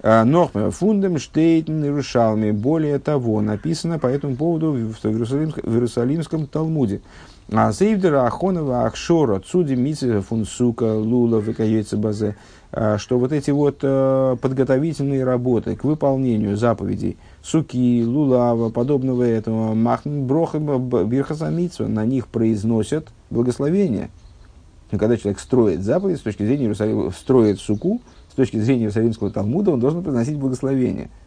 А, 0.00 0.24
Нохме 0.24 0.70
фундам 0.70 1.18
штейтен 1.18 1.82
Иерушалме. 1.82 2.52
Более 2.52 2.98
того, 2.98 3.40
написано 3.40 3.98
по 3.98 4.06
этому 4.06 4.36
поводу 4.36 4.72
в 4.72 5.04
Иерусалимском, 5.04 5.64
в 5.64 5.74
Иерусалимском 5.74 6.46
Талмуде. 6.46 7.00
А 7.50 7.72
Сейвдера 7.72 8.26
Ахонова 8.26 8.84
Ахшора 8.84 9.40
Цуди 9.40 9.74
Митсиха 9.74 10.20
Фунсука 10.20 10.84
Лула 10.84 11.40
Векаейца 11.40 11.96
Базе. 11.96 12.36
А, 12.70 12.98
что 12.98 13.18
вот 13.18 13.32
эти 13.32 13.50
вот 13.50 13.78
э, 13.82 14.36
подготовительные 14.40 15.24
работы 15.24 15.74
к 15.74 15.84
выполнению 15.84 16.56
заповедей 16.56 17.16
суки, 17.42 18.04
лулава, 18.04 18.70
подобного 18.70 19.22
этого, 19.22 19.74
махн 19.74 20.22
броха 20.26 20.58
бирхасамитсва, 20.58 21.86
на 21.86 22.04
них 22.04 22.28
произносят 22.28 23.08
благословение. 23.30 24.10
Когда 24.90 25.16
человек 25.16 25.38
строит 25.38 25.82
заповедь 25.82 26.18
с 26.18 26.22
точки 26.22 26.44
зрения 26.44 26.64
Иерусалима, 26.64 27.10
строит 27.10 27.60
суку, 27.60 28.00
с 28.30 28.34
точки 28.34 28.56
зрения 28.58 28.82
Иерусалимского 28.82 29.30
Талмуда, 29.30 29.72
он 29.72 29.80
должен 29.80 30.02
произносить 30.02 30.38
благословение– 30.38 31.10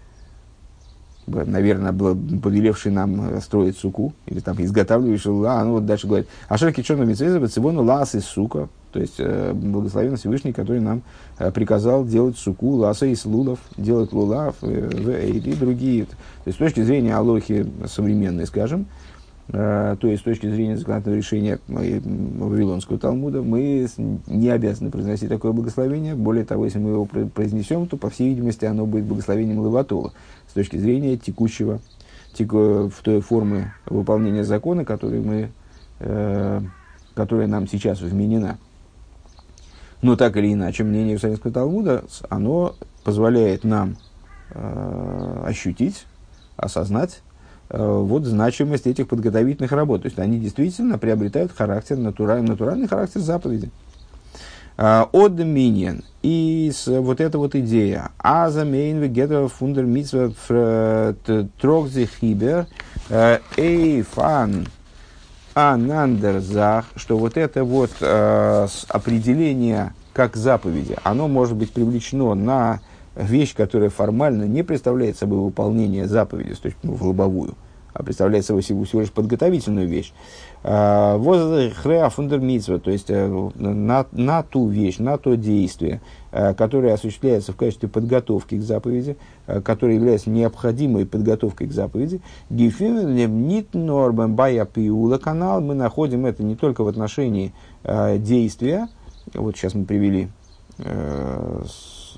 наверное, 1.28 1.94
повелевший 1.94 2.92
нам 2.92 3.30
э, 3.30 3.42
строить 3.42 3.78
суку, 3.78 4.14
или 4.26 4.40
там 4.40 4.62
изготавливающий, 4.62 5.32
а, 5.48 5.64
ну 5.64 5.74
вот 5.74 5.86
дальше 5.86 6.08
говорит, 6.08 6.28
а 6.48 6.58
шерки 6.58 6.82
черного 6.82 7.08
митцвеза 7.08 7.46
цивону 7.48 7.84
лас 7.84 8.16
из 8.16 8.26
сука, 8.26 8.70
то 8.92 9.00
есть 9.00 9.16
э, 9.20 9.54
благословен 9.54 10.18
Всевышний, 10.18 10.54
который 10.54 10.82
нам 10.82 11.02
э, 11.40 11.52
приказал 11.52 12.06
делать 12.06 12.38
суку, 12.38 12.72
ласа 12.76 13.06
из 13.06 13.26
лулов, 13.26 13.60
делать 13.78 14.12
лулав 14.12 14.56
э, 14.62 15.30
и 15.30 15.54
другие. 15.54 16.06
То 16.06 16.16
есть 16.48 16.58
с 16.58 16.60
точки 16.60 16.82
зрения 16.82 17.16
Алохи 17.16 17.66
современной, 17.86 18.46
скажем, 18.46 18.86
то 19.48 19.98
есть 20.04 20.22
с 20.22 20.24
точки 20.24 20.50
зрения 20.50 20.78
законодательного 20.78 21.18
решения 21.18 21.60
Вавилонского 21.68 22.98
Талмуда, 22.98 23.42
мы 23.42 23.86
не 24.28 24.50
обязаны 24.50 24.92
произносить 24.92 25.28
такое 25.28 25.52
благословение. 25.52 26.16
Более 26.16 26.46
того, 26.46 26.64
если 26.64 26.80
мы 26.80 26.92
его 26.92 27.06
произнесем, 27.06 27.86
то, 27.88 27.98
по 27.98 28.10
всей 28.10 28.30
видимости, 28.30 28.64
оно 28.64 28.86
будет 28.86 29.04
благословением 29.06 29.60
Лаватола 29.60 30.14
с 30.52 30.54
точки 30.54 30.76
зрения 30.76 31.16
текущего, 31.16 31.80
теку, 32.34 32.90
в 32.90 33.02
той 33.04 33.22
формы 33.22 33.72
выполнения 33.86 34.44
закона, 34.44 34.84
который 34.84 35.22
мы, 35.22 35.50
э, 36.00 36.62
которая 37.16 37.48
нам 37.48 37.70
сейчас 37.70 38.02
вменена. 38.02 38.58
Но 40.02 40.18
так 40.18 40.36
или 40.36 40.52
иначе, 40.52 40.84
мнение 40.84 41.12
Иерусалимского 41.12 41.54
Талмуда, 41.54 42.04
оно 42.28 42.76
позволяет 43.06 43.64
нам 43.64 43.96
э, 44.50 45.44
ощутить, 45.46 46.06
осознать 46.58 47.22
э, 47.70 47.82
вот 47.82 48.26
значимость 48.26 48.88
этих 48.88 49.08
подготовительных 49.08 49.72
работ. 49.72 50.02
То 50.02 50.08
есть 50.08 50.20
они 50.20 50.38
действительно 50.38 50.98
приобретают 50.98 51.54
характер, 51.54 51.96
натуральный, 51.96 52.50
натуральный 52.50 52.90
характер 52.90 53.22
заповеди. 53.22 53.72
Э, 54.82 55.06
от 55.12 55.36
Доминион. 55.36 56.02
И 56.24 56.72
вот 56.88 57.22
эта 57.22 57.38
вот 57.38 57.54
идея. 57.54 58.10
Аза 58.18 58.66
мейн 58.66 58.98
вегета 58.98 59.48
фундер 59.48 59.86
митсва 59.86 60.32
трогзи 61.62 62.10
хибер 62.20 62.66
э, 63.10 63.38
эйфан 63.58 64.66
анандерзах, 65.54 66.86
что 66.96 67.20
вот 67.20 67.38
это 67.38 67.64
вот 67.64 67.92
э, 68.02 68.68
определение 68.88 69.94
как 70.14 70.36
заповеди, 70.36 70.98
оно 71.04 71.28
может 71.28 71.56
быть 71.56 71.72
привлечено 71.72 72.34
на 72.34 72.80
вещь, 73.16 73.54
которая 73.54 73.92
формально 73.92 74.46
не 74.46 74.64
представляет 74.64 75.16
собой 75.16 75.40
выполнение 75.40 76.08
заповеди, 76.08 76.56
то 76.56 76.66
есть 76.66 76.78
ну, 76.82 76.94
в 76.94 77.04
лобовую 77.04 77.54
а 77.94 78.04
представляет 78.04 78.46
собой 78.46 78.62
всего, 78.62 78.84
всего 78.84 79.02
лишь 79.02 79.12
подготовительную 79.12 79.88
вещь. 79.88 80.14
А, 80.64 81.18
Возхреа 81.18 82.10
фундермитсва, 82.10 82.80
то 82.80 82.92
есть 82.92 83.10
э, 83.10 83.28
на, 83.56 84.06
на 84.12 84.44
ту 84.44 84.68
вещь, 84.68 85.00
на 85.00 85.18
то 85.18 85.36
действие, 85.36 86.02
э, 86.32 86.54
которое 86.54 86.94
осуществляется 86.94 87.52
в 87.52 87.56
качестве 87.56 87.90
подготовки 87.90 88.56
к 88.56 88.62
заповеди, 88.62 89.18
э, 89.48 89.62
которое 89.62 89.96
является 89.96 90.30
необходимой 90.30 91.06
подготовкой 91.06 91.68
к 91.68 91.72
заповеди. 91.72 92.22
Нит 92.50 93.74
норбен 93.74 94.36
бая 94.36 94.66
пиула 94.66 95.18
канал. 95.18 95.62
Мы 95.62 95.74
находим 95.74 96.26
это 96.26 96.44
не 96.44 96.56
только 96.56 96.84
в 96.84 96.88
отношении 96.88 97.54
действия. 97.84 98.88
Вот 99.34 99.56
сейчас 99.56 99.74
мы 99.74 99.86
привели 99.86 100.30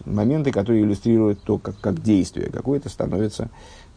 моменты, 0.05 0.51
которые 0.51 0.83
иллюстрируют 0.83 1.41
то, 1.43 1.57
как, 1.57 1.79
как 1.79 2.01
действие 2.01 2.49
какое-то 2.49 2.89
становится 2.89 3.49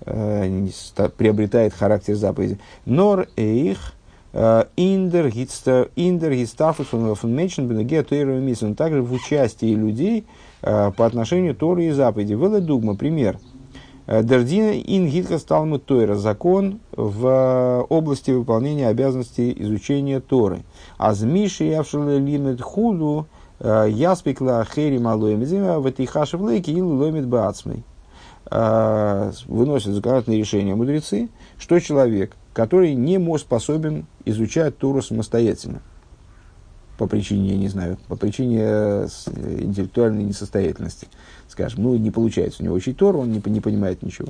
приобретает 0.04 1.74
характер 1.74 2.14
заповеди. 2.14 2.58
Нор 2.84 3.26
эйх 3.36 3.94
э, 4.32 4.64
индер 4.76 5.28
гистафус 5.28 6.88
фон 6.88 7.34
меншен 7.34 7.66
бенеге 7.66 8.02
тойра 8.02 8.74
Также 8.74 9.02
в 9.02 9.12
участии 9.12 9.74
людей 9.74 10.24
э, 10.62 10.92
по 10.96 11.06
отношению 11.06 11.54
Торы 11.54 11.86
и 11.86 11.90
заповеди. 11.90 12.34
Вела 12.34 12.60
дугма, 12.60 12.94
пример. 12.94 13.38
Дердина 14.06 14.78
ин 14.78 15.08
гитка 15.08 15.38
сталму 15.38 15.80
тойра. 15.80 16.14
Закон 16.14 16.78
в 16.92 17.84
области 17.88 18.30
выполнения 18.30 18.86
обязанностей 18.86 19.52
изучения 19.58 20.20
Торы. 20.20 20.60
Азмиши 20.96 21.64
явшила 21.64 22.16
лимит 22.16 22.60
худу 22.60 23.26
яспекла 23.58 24.64
хери 24.64 24.98
малоем 24.98 25.44
зима 25.44 25.80
в 25.80 25.86
этой 25.86 26.06
хашевлейке 26.06 26.72
или 26.72 26.80
ломит 26.80 27.26
бацмей. 27.26 27.82
А, 28.48 29.32
выносят 29.46 29.92
законодательные 29.92 30.38
решения 30.38 30.74
мудрецы, 30.74 31.28
что 31.58 31.78
человек, 31.80 32.36
который 32.52 32.94
не 32.94 33.18
может 33.18 33.46
способен 33.46 34.06
изучать 34.24 34.78
Туру 34.78 35.02
самостоятельно, 35.02 35.82
по 36.96 37.06
причине, 37.06 37.50
я 37.50 37.56
не 37.56 37.68
знаю, 37.68 37.98
по 38.08 38.16
причине 38.16 38.60
э, 38.62 39.08
интеллектуальной 39.58 40.22
несостоятельности, 40.22 41.08
скажем, 41.48 41.82
ну, 41.82 41.96
не 41.96 42.10
получается 42.10 42.62
у 42.62 42.64
него 42.64 42.74
учить 42.76 42.96
Тору, 42.96 43.20
он 43.20 43.32
не, 43.32 43.42
не 43.46 43.60
понимает 43.60 44.02
ничего. 44.02 44.28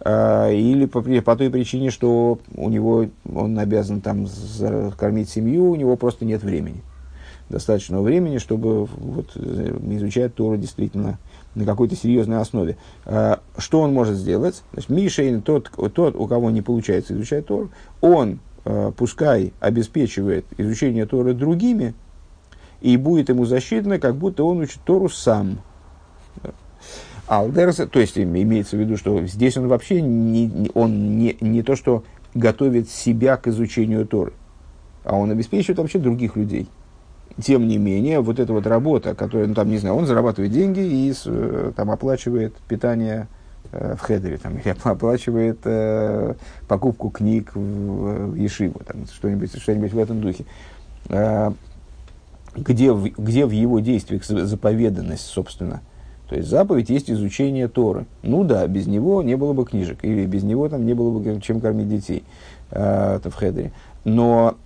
А, 0.00 0.50
или 0.50 0.86
по, 0.86 1.00
по 1.00 1.36
той 1.36 1.48
причине, 1.48 1.90
что 1.90 2.38
у 2.54 2.68
него, 2.68 3.06
он 3.32 3.58
обязан 3.58 4.00
там 4.00 4.26
кормить 4.98 5.30
семью, 5.30 5.70
у 5.70 5.76
него 5.76 5.96
просто 5.96 6.24
нет 6.24 6.42
времени. 6.42 6.82
Достаточного 7.48 8.02
времени, 8.02 8.38
чтобы 8.38 8.86
вот, 8.86 9.30
э, 9.36 9.78
изучать 9.90 10.34
Тору 10.34 10.56
действительно 10.56 11.18
на 11.54 11.64
какой-то 11.64 11.96
серьезной 11.96 12.38
основе, 12.38 12.76
э, 13.04 13.36
что 13.58 13.80
он 13.80 13.92
может 13.92 14.16
сделать? 14.16 14.62
Значит, 14.72 14.90
Мишейн, 14.90 15.42
тот, 15.42 15.70
тот, 15.94 16.16
у 16.16 16.26
кого 16.26 16.50
не 16.50 16.62
получается 16.62 17.14
изучать 17.14 17.46
Тору, 17.46 17.70
он 18.00 18.40
э, 18.64 18.92
пускай 18.96 19.52
обеспечивает 19.60 20.46
изучение 20.56 21.06
Торы 21.06 21.34
другими, 21.34 21.94
и 22.80 22.96
будет 22.96 23.28
ему 23.28 23.44
защитно, 23.44 23.98
как 23.98 24.16
будто 24.16 24.44
он 24.44 24.58
учит 24.58 24.80
Тору 24.84 25.08
сам. 25.08 25.58
Алдерс, 27.28 27.76
то 27.76 28.00
есть 28.00 28.18
имеется 28.18 28.76
в 28.76 28.80
виду, 28.80 28.96
что 28.96 29.24
здесь 29.26 29.56
он 29.56 29.68
вообще 29.68 30.02
не, 30.02 30.70
он 30.74 31.18
не, 31.18 31.36
не 31.40 31.62
то, 31.62 31.76
что 31.76 32.02
готовит 32.34 32.90
себя 32.90 33.36
к 33.36 33.46
изучению 33.46 34.06
Торы, 34.06 34.32
а 35.04 35.16
он 35.16 35.30
обеспечивает 35.30 35.78
вообще 35.78 35.98
других 35.98 36.36
людей 36.36 36.68
тем 37.40 37.68
не 37.68 37.78
менее, 37.78 38.20
вот 38.20 38.38
эта 38.38 38.52
вот 38.52 38.66
работа, 38.66 39.14
которая, 39.14 39.46
ну, 39.46 39.54
там, 39.54 39.68
не 39.68 39.78
знаю, 39.78 39.96
он 39.96 40.06
зарабатывает 40.06 40.52
деньги 40.52 40.80
и 40.80 41.14
э, 41.24 41.72
там 41.76 41.90
оплачивает 41.90 42.54
питание 42.68 43.28
э, 43.70 43.94
в 43.96 44.00
хедере, 44.00 44.38
там, 44.38 44.58
или 44.58 44.74
оплачивает 44.82 45.60
э, 45.64 46.34
покупку 46.68 47.10
книг 47.10 47.52
в, 47.54 48.32
в 48.32 48.34
Ешиву, 48.34 48.80
там, 48.86 49.06
что-нибудь, 49.06 49.56
что-нибудь 49.60 49.92
в 49.92 49.98
этом 49.98 50.20
духе. 50.20 50.44
Э, 51.08 51.52
где, 52.54 52.92
в, 52.92 53.04
где 53.04 53.46
в 53.46 53.50
его 53.50 53.80
действиях 53.80 54.24
заповеданность, 54.24 55.26
собственно? 55.26 55.80
То 56.28 56.36
есть 56.36 56.48
заповедь 56.48 56.88
есть 56.88 57.10
изучение 57.10 57.68
Торы. 57.68 58.06
Ну 58.22 58.44
да, 58.44 58.66
без 58.66 58.86
него 58.86 59.22
не 59.22 59.36
было 59.36 59.52
бы 59.52 59.64
книжек, 59.64 59.98
или 60.02 60.24
без 60.26 60.42
него 60.42 60.68
там 60.68 60.86
не 60.86 60.94
было 60.94 61.18
бы 61.18 61.40
чем 61.40 61.60
кормить 61.60 61.88
детей 61.88 62.24
э, 62.70 63.20
в 63.22 63.34
хедере. 63.34 63.72
Но 64.04 64.56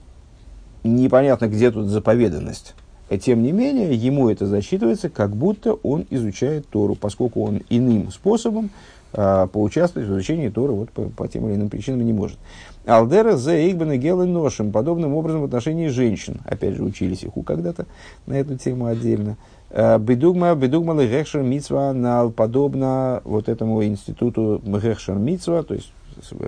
непонятно, 0.87 1.49
где 1.49 1.71
тут 1.71 1.89
заповеданность. 1.89 2.75
И 3.09 3.19
тем 3.19 3.43
не 3.43 3.53
менее, 3.53 3.95
ему 3.95 4.29
это 4.29 4.47
засчитывается, 4.47 5.09
как 5.09 5.37
будто 5.37 5.75
он 5.75 6.07
изучает 6.11 6.69
Тору, 6.69 6.97
поскольку 6.97 7.45
он 7.45 7.63
иным 7.71 8.11
способом 8.11 8.71
а, 9.13 9.47
поучаствовать 9.47 10.09
в 10.09 10.13
изучении 10.13 10.49
Торы 10.49 10.73
вот, 10.73 10.91
по, 10.91 11.03
по 11.03 11.29
тем 11.29 11.47
или 11.47 11.55
иным 11.55 11.71
причинам 11.71 12.05
не 12.05 12.13
может. 12.13 12.39
Алдера 12.85 13.37
за 13.37 13.71
Игбен 13.71 13.93
и 13.93 13.97
Гелен 13.97 14.33
Ношем, 14.33 14.73
подобным 14.73 15.15
образом 15.15 15.43
в 15.43 15.45
отношении 15.45 15.87
женщин. 15.89 16.41
Опять 16.45 16.75
же, 16.75 16.83
учились 16.83 17.23
их 17.23 17.37
у 17.37 17.43
когда-то 17.43 17.87
на 18.27 18.35
эту 18.35 18.59
тему 18.59 18.87
отдельно. 18.87 19.37
А, 19.71 19.99
бедугма, 19.99 20.55
бедугма 20.57 21.01
легекшер 21.01 21.43
митсва 21.43 21.93
нал, 21.93 22.33
подобно 22.33 23.23
вот 23.25 23.49
этому 23.49 23.85
институту 23.85 24.61
мегекшер 24.65 25.15
митсва, 25.15 25.63
то 25.63 25.75
есть 25.75 25.93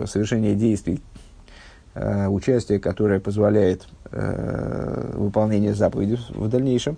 совершение 0.07 0.57
действий, 0.57 1.01
Э, 2.01 2.29
участие, 2.29 2.79
которое 2.79 3.19
позволяет 3.19 3.89
э, 4.13 5.13
выполнение 5.15 5.75
заповедей 5.75 6.19
в 6.31 6.49
дальнейшем. 6.49 6.97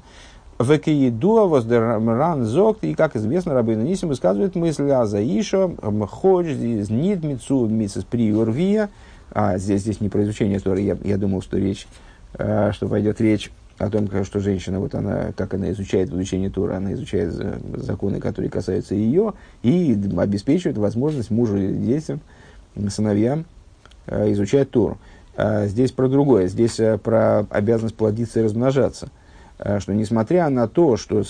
Векиедуа 0.59 1.47
воздермран 1.47 2.45
зогт, 2.45 2.85
и, 2.85 2.95
как 2.95 3.17
известно, 3.17 3.55
Рабейна 3.55 3.83
Нисим 3.83 4.09
высказывает 4.09 4.55
мысль 4.55 4.91
о 4.91 5.07
Заиша, 5.07 5.69
Мходж, 5.69 6.49
Нит, 6.49 7.25
Мицу, 7.25 7.67
Мицес 7.67 8.05
Приурвия. 8.05 8.91
А 9.33 9.57
здесь, 9.59 9.83
здесь 9.83 10.01
не 10.01 10.09
про 10.09 10.23
изучение 10.25 10.59
Торы, 10.59 10.81
я, 10.81 10.99
я 11.03 11.17
думал, 11.17 11.41
что 11.41 11.57
речь, 11.57 11.87
э, 12.35 12.73
что 12.73 12.89
пойдет 12.89 13.21
речь 13.21 13.51
о 13.79 13.89
том, 13.89 14.09
что 14.25 14.41
женщина, 14.41 14.81
вот 14.81 14.95
она, 14.95 15.33
как 15.35 15.55
она 15.55 15.71
изучает 15.71 16.11
в 16.11 16.17
изучении 16.17 16.49
Тора, 16.49 16.77
она 16.77 16.93
изучает 16.93 17.33
законы, 17.77 18.21
которые 18.21 18.51
касаются 18.51 18.95
ее, 18.95 19.33
и 19.63 19.99
обеспечивает 20.19 20.77
возможность 20.77 21.31
мужу 21.31 21.57
и 21.57 21.73
детям, 21.73 22.21
сыновьям 22.89 23.47
Э, 24.11 24.31
изучать 24.33 24.71
Тору. 24.71 24.99
А 25.43 25.68
здесь 25.68 25.91
про 25.91 26.07
другое, 26.07 26.49
здесь 26.49 26.78
э, 26.78 26.99
про 26.99 27.47
обязанность 27.49 27.95
плодиться 27.97 28.41
и 28.41 28.43
размножаться. 28.43 29.09
Э, 29.59 29.80
что 29.80 29.95
несмотря 29.95 30.51
на 30.51 30.68
то, 30.68 30.99
что 30.99 31.22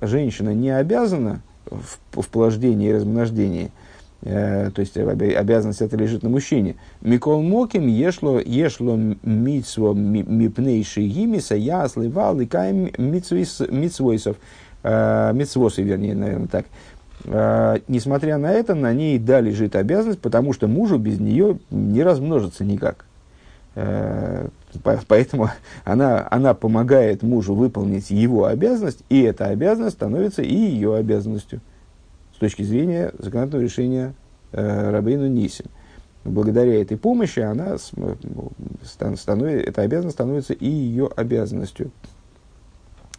женщина 0.00 0.54
не 0.54 0.70
обязана 0.70 1.40
в, 1.66 2.22
в 2.22 2.28
плождении 2.28 2.90
и 2.90 2.92
размнождении, 2.92 3.72
то 4.20 4.72
есть 4.76 4.96
обязанность 4.96 5.80
это 5.80 5.96
лежит 5.96 6.24
на 6.24 6.28
мужчине. 6.28 6.74
Микол 7.02 7.40
Моким 7.40 7.86
ешло, 7.86 8.40
ешло 8.40 8.96
митсво 8.96 9.92
мипнейши 9.92 11.02
гимиса, 11.02 11.54
я 11.54 11.86
сливал 11.86 12.40
и 12.40 12.46
каем 12.46 12.90
митсвойсов, 12.98 14.36
митсвосы, 14.82 15.82
вернее, 15.82 16.16
наверное, 16.16 16.48
так. 16.48 16.66
Несмотря 17.86 18.38
на 18.38 18.50
это, 18.50 18.74
на 18.74 18.92
ней 18.92 19.20
да 19.20 19.40
лежит 19.40 19.76
обязанность, 19.76 20.20
потому 20.20 20.52
что 20.52 20.66
мужу 20.66 20.98
без 20.98 21.20
нее 21.20 21.60
не 21.70 22.02
размножится 22.02 22.64
никак. 22.64 23.04
А, 23.80 24.48
поэтому 25.06 25.50
она, 25.84 26.26
она 26.30 26.52
помогает 26.54 27.22
мужу 27.22 27.54
выполнить 27.54 28.10
его 28.10 28.46
обязанность, 28.46 29.04
и 29.08 29.22
эта 29.22 29.46
обязанность 29.46 29.96
становится 29.96 30.42
и 30.42 30.52
ее 30.52 30.96
обязанностью 30.96 31.60
с 32.34 32.38
точки 32.38 32.62
зрения 32.62 33.12
законодательного 33.18 33.62
решения 33.62 34.14
э, 34.52 34.90
Рабейну 34.90 35.28
Нисим. 35.28 35.66
Благодаря 36.24 36.80
этой 36.82 36.96
помощи 36.96 37.38
она 37.38 37.76
становится, 37.78 39.70
эта 39.70 39.82
обязанность 39.82 40.16
становится 40.16 40.54
и 40.54 40.68
ее 40.68 41.08
обязанностью. 41.14 41.92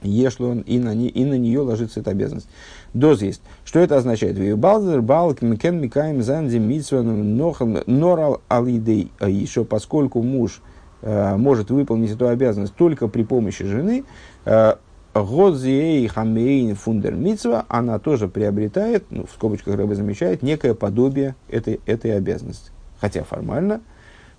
Ешло 0.02 0.50
он, 0.50 0.60
и 0.62 0.80
на, 0.80 0.94
и 0.94 1.26
на 1.26 1.38
нее 1.38 1.60
ложится 1.60 2.00
эта 2.00 2.12
обязанность. 2.12 2.48
Доз 2.94 3.22
есть. 3.22 3.42
Что 3.66 3.80
это 3.80 3.98
означает? 3.98 4.58
Балдер, 4.58 5.02
балк, 5.02 5.42
микен, 5.42 5.80
микаем, 5.82 6.24
занди, 6.24 6.58
митсва, 6.58 7.02
норал, 7.02 8.42
алидей, 8.48 9.12
еще 9.20 9.66
поскольку 9.66 10.22
муж 10.22 10.62
э, 11.02 11.36
может 11.36 11.70
выполнить 11.70 12.12
эту 12.12 12.28
обязанность 12.28 12.76
только 12.76 13.08
при 13.08 13.24
помощи 13.24 13.66
жены, 13.66 14.06
э, 14.46 14.76
Годзиэй 15.14 16.08
хамейн 16.08 16.76
фундер 16.76 17.16
митсва, 17.16 17.66
она 17.68 18.00
тоже 18.00 18.28
приобретает, 18.28 19.06
ну, 19.10 19.26
в 19.26 19.32
скобочках 19.32 19.76
Рэбе 19.76 19.96
замечает, 19.96 20.44
некое 20.44 20.76
подобие 20.76 21.36
этой, 21.50 21.82
этой 21.86 22.16
обязанности. 22.16 22.72
Хотя 23.02 23.24
формально 23.24 23.82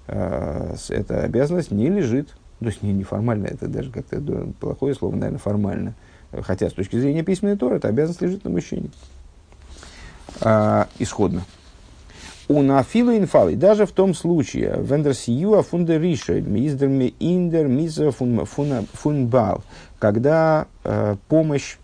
э, 0.06 0.74
эта 0.88 1.22
обязанность 1.22 1.70
не 1.70 1.88
лежит 1.88 2.36
то 2.60 2.66
есть 2.66 2.82
не 2.82 2.92
неформально, 2.92 3.46
это 3.46 3.68
даже 3.68 3.90
как-то 3.90 4.20
плохое 4.60 4.94
слово, 4.94 5.14
наверное, 5.14 5.38
формально. 5.38 5.94
Хотя 6.42 6.68
с 6.68 6.74
точки 6.74 6.96
зрения 6.96 7.22
письменной 7.22 7.56
торы, 7.56 7.76
эта 7.76 7.88
обязанность 7.88 8.20
лежит 8.20 8.44
на 8.44 8.50
мужчине. 8.50 8.90
А, 10.42 10.86
исходно. 10.98 11.42
У 12.48 12.62
нафилу 12.62 13.16
инфалы, 13.16 13.56
даже 13.56 13.86
в 13.86 13.92
том 13.92 14.12
случае, 14.12 14.76
вендерсиюа 14.78 15.62
фундериша, 15.62 16.40
миздерми 16.40 17.14
индер 17.18 17.66
миза 17.66 18.10
фунбал, 18.10 19.62
когда 19.98 20.66
э, 20.84 21.16
помощь 21.28 21.76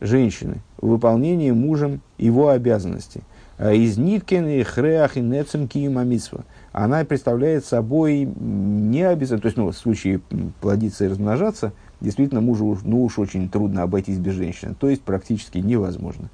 женщины 0.00 0.60
в 0.80 0.88
выполнении 0.88 1.52
мужем 1.52 2.00
его 2.18 2.48
обязанностей. 2.48 3.22
А 3.58 3.72
из 3.72 3.96
ниткин 3.96 4.46
и 4.46 4.62
хреах 4.62 5.16
и 5.16 5.20
нецем 5.20 5.68
киима 5.68 6.04
митсва– 6.04 6.44
она 6.72 7.04
представляет 7.04 7.64
собой 7.64 8.24
не 8.24 9.02
обязательно, 9.02 9.40
то 9.40 9.46
есть 9.46 9.56
ну, 9.56 9.70
в 9.70 9.76
случае 9.76 10.20
плодиться 10.60 11.04
и 11.04 11.08
размножаться, 11.08 11.72
действительно 12.00 12.40
мужу 12.40 12.78
ну 12.84 13.04
уж 13.04 13.18
очень 13.18 13.48
трудно 13.48 13.82
обойтись 13.82 14.18
без 14.18 14.34
женщины, 14.34 14.74
то 14.78 14.88
есть 14.88 15.02
практически 15.02 15.58
невозможно. 15.58 16.28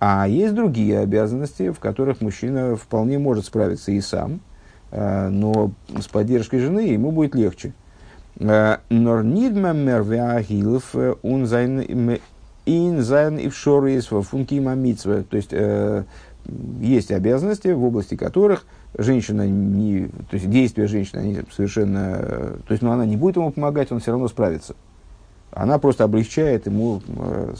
А 0.00 0.28
есть 0.28 0.54
другие 0.54 1.00
обязанности, 1.00 1.70
в 1.70 1.80
которых 1.80 2.20
мужчина 2.20 2.76
вполне 2.76 3.18
может 3.18 3.46
справиться 3.46 3.90
и 3.90 4.00
сам, 4.00 4.40
э, 4.90 5.28
но 5.28 5.72
с 5.98 6.06
поддержкой 6.06 6.60
жены 6.60 6.80
ему 6.80 7.10
будет 7.10 7.34
легче. 7.34 7.74
Э, 8.38 8.78
Норнидма 8.90 9.72
мервеахилов 9.72 10.94
ун 11.22 11.46
зайн 11.46 12.18
ин 12.66 13.02
зайн 13.02 13.38
и 13.38 13.48
в 13.48 14.22
функи 14.22 14.60
То 14.60 15.36
есть 15.36 15.50
э, 15.52 16.04
есть 16.80 17.10
обязанности, 17.10 17.68
в 17.68 17.84
области 17.84 18.16
которых– 18.16 18.64
женщина 18.96 19.46
не, 19.46 20.08
то 20.08 20.34
есть 20.34 20.48
действия 20.48 20.86
женщины, 20.86 21.20
они 21.20 21.40
совершенно, 21.54 22.16
то 22.66 22.70
есть, 22.70 22.82
ну, 22.82 22.90
она 22.90 23.04
не 23.06 23.16
будет 23.16 23.36
ему 23.36 23.50
помогать, 23.50 23.92
он 23.92 24.00
все 24.00 24.12
равно 24.12 24.28
справится. 24.28 24.74
Она 25.50 25.78
просто 25.78 26.04
облегчает 26.04 26.66
ему 26.66 27.00
э, 27.06 27.54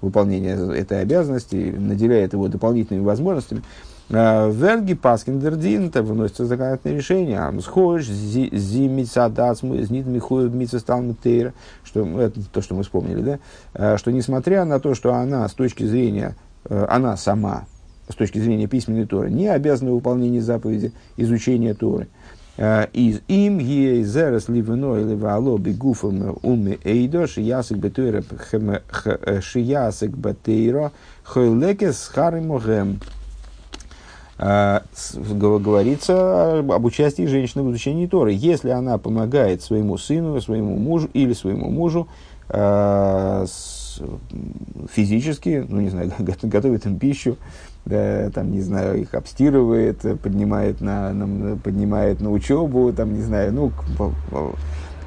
выполнение 0.00 0.56
этой 0.76 1.00
обязанности, 1.00 1.74
наделяет 1.76 2.32
его 2.32 2.48
дополнительными 2.48 3.04
возможностями. 3.04 3.62
А, 4.10 4.48
Верги 4.50 4.94
Паскиндердин, 4.94 5.88
это 5.88 6.02
выносится 6.02 6.46
законодательное 6.46 6.96
решение. 6.96 7.38
Амсхош, 7.40 8.04
зимицадац, 8.04 9.60
знит 9.60 10.06
михуев 10.06 10.52
мицесталмитейра, 10.52 11.54
что 11.82 12.04
ну, 12.04 12.20
это 12.20 12.40
то, 12.48 12.62
что 12.62 12.74
мы 12.74 12.84
вспомнили, 12.84 13.20
да, 13.20 13.38
а, 13.74 13.98
что 13.98 14.12
несмотря 14.12 14.64
на 14.64 14.78
то, 14.78 14.94
что 14.94 15.14
она 15.14 15.48
с 15.48 15.52
точки 15.52 15.84
зрения, 15.84 16.36
э, 16.64 16.86
она 16.88 17.16
сама 17.16 17.66
с 18.08 18.14
точки 18.14 18.38
зрения 18.38 18.66
письменной 18.66 19.06
Торы, 19.06 19.30
не 19.30 19.48
обязаны 19.48 19.92
выполнение 19.92 20.40
заповеди 20.40 20.92
изучения 21.16 21.74
Торы. 21.74 22.08
А, 22.58 22.88
из 22.92 23.20
им 23.28 23.58
ей 23.58 24.02
зерес 24.02 24.48
ливено 24.48 24.96
или 24.96 25.14
вало 25.14 25.58
бигуфом 25.58 26.38
уми 26.42 26.78
эйдо 26.84 27.26
шиясик 27.26 27.76
бетуэра 27.76 28.24
э, 28.52 29.40
шиясик 29.42 30.10
бетейро 30.12 30.92
хойлекес 31.22 32.10
харимогем. 32.14 33.00
А, 34.38 34.82
говорится 35.30 36.58
об 36.58 36.84
участии 36.84 37.24
женщины 37.24 37.62
в 37.62 37.70
изучении 37.70 38.06
Торы. 38.06 38.32
Если 38.32 38.68
она 38.68 38.98
помогает 38.98 39.62
своему 39.62 39.96
сыну, 39.96 40.40
своему 40.42 40.76
мужу 40.76 41.08
или 41.14 41.32
своему 41.32 41.70
мужу 41.70 42.06
а, 42.50 43.46
физически, 44.92 45.64
ну, 45.66 45.80
не 45.80 45.88
знаю, 45.88 46.12
готовит 46.42 46.84
им 46.84 46.98
пищу, 46.98 47.38
да, 47.86 48.30
там, 48.30 48.50
не 48.50 48.60
знаю, 48.60 49.00
их 49.00 49.14
обстирывает, 49.14 50.00
поднимает 50.20 50.82
на, 50.82 51.14
на, 51.14 51.56
поднимает 51.56 52.20
на 52.20 52.30
учебу, 52.30 52.92
там, 52.92 53.14
не 53.14 53.22
знаю, 53.22 53.54
ну, 53.54 53.72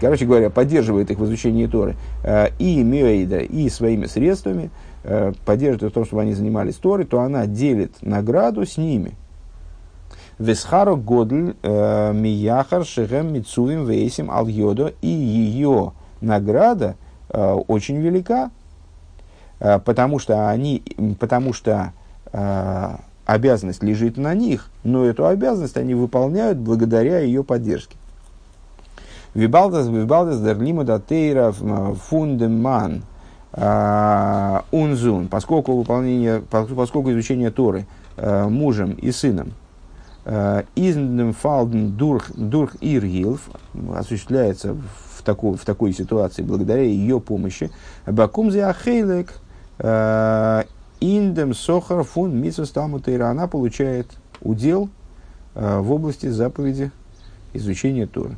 короче 0.01 0.25
говоря, 0.25 0.49
поддерживает 0.49 1.11
их 1.11 1.19
в 1.19 1.25
изучении 1.25 1.67
Торы, 1.67 1.95
и 2.57 2.81
Мюэйда, 2.81 3.39
и 3.39 3.69
своими 3.69 4.05
средствами, 4.05 4.71
поддерживает 5.45 5.91
в 5.91 5.93
том, 5.93 6.05
чтобы 6.05 6.21
они 6.21 6.33
занимались 6.33 6.75
Торой, 6.75 7.05
то 7.05 7.19
она 7.19 7.45
делит 7.47 7.91
награду 8.01 8.65
с 8.65 8.77
ними. 8.77 9.17
Весхаро 10.39 10.95
годль 10.95 11.53
мияхар 11.63 12.85
шехем 12.85 13.33
мицувим 13.33 13.85
вейсим 13.85 14.31
ал 14.31 14.47
и 14.47 15.07
ее 15.07 15.91
награда 16.21 16.95
очень 17.29 17.97
велика, 17.97 18.49
потому 19.59 20.17
что 20.17 20.49
они, 20.49 20.81
потому 21.19 21.51
что 21.51 21.91
обязанность 23.25 23.83
лежит 23.83 24.15
на 24.17 24.33
них, 24.33 24.71
но 24.85 25.05
эту 25.05 25.27
обязанность 25.27 25.75
они 25.75 25.93
выполняют 25.93 26.57
благодаря 26.57 27.19
ее 27.19 27.43
поддержке. 27.43 27.97
Вибалдас, 29.33 29.87
вибалдас, 29.87 30.39
дерлима 30.39 30.85
датейра, 30.85 31.51
фундеман, 31.51 33.03
унзун, 34.71 35.27
поскольку 35.27 35.75
выполнение, 35.75 36.41
поскольку 36.49 37.11
изучение 37.11 37.51
Торы 37.51 37.85
мужем 38.17 38.93
и 38.93 39.11
сыном 39.11 39.51
издем 40.75 41.33
фалден 41.33 41.91
дурх, 41.97 42.31
дурх 42.35 42.75
осуществляется 43.95 44.73
в 44.73 45.23
такой, 45.23 45.57
в 45.57 45.65
такой 45.65 45.93
ситуации 45.93 46.43
благодаря 46.43 46.83
ее 46.83 47.19
помощи. 47.19 47.71
Бакумзе 48.05 48.65
ахейлек 48.65 49.33
Индем 50.99 51.53
Сохар 51.53 52.03
фун 52.03 52.35
Митсус 52.35 52.71
она 53.29 53.47
получает 53.47 54.07
удел 54.41 54.89
э, 55.55 55.79
в 55.79 55.91
области 55.91 56.27
заповеди 56.27 56.91
изучения 57.53 58.05
Торы. 58.05 58.35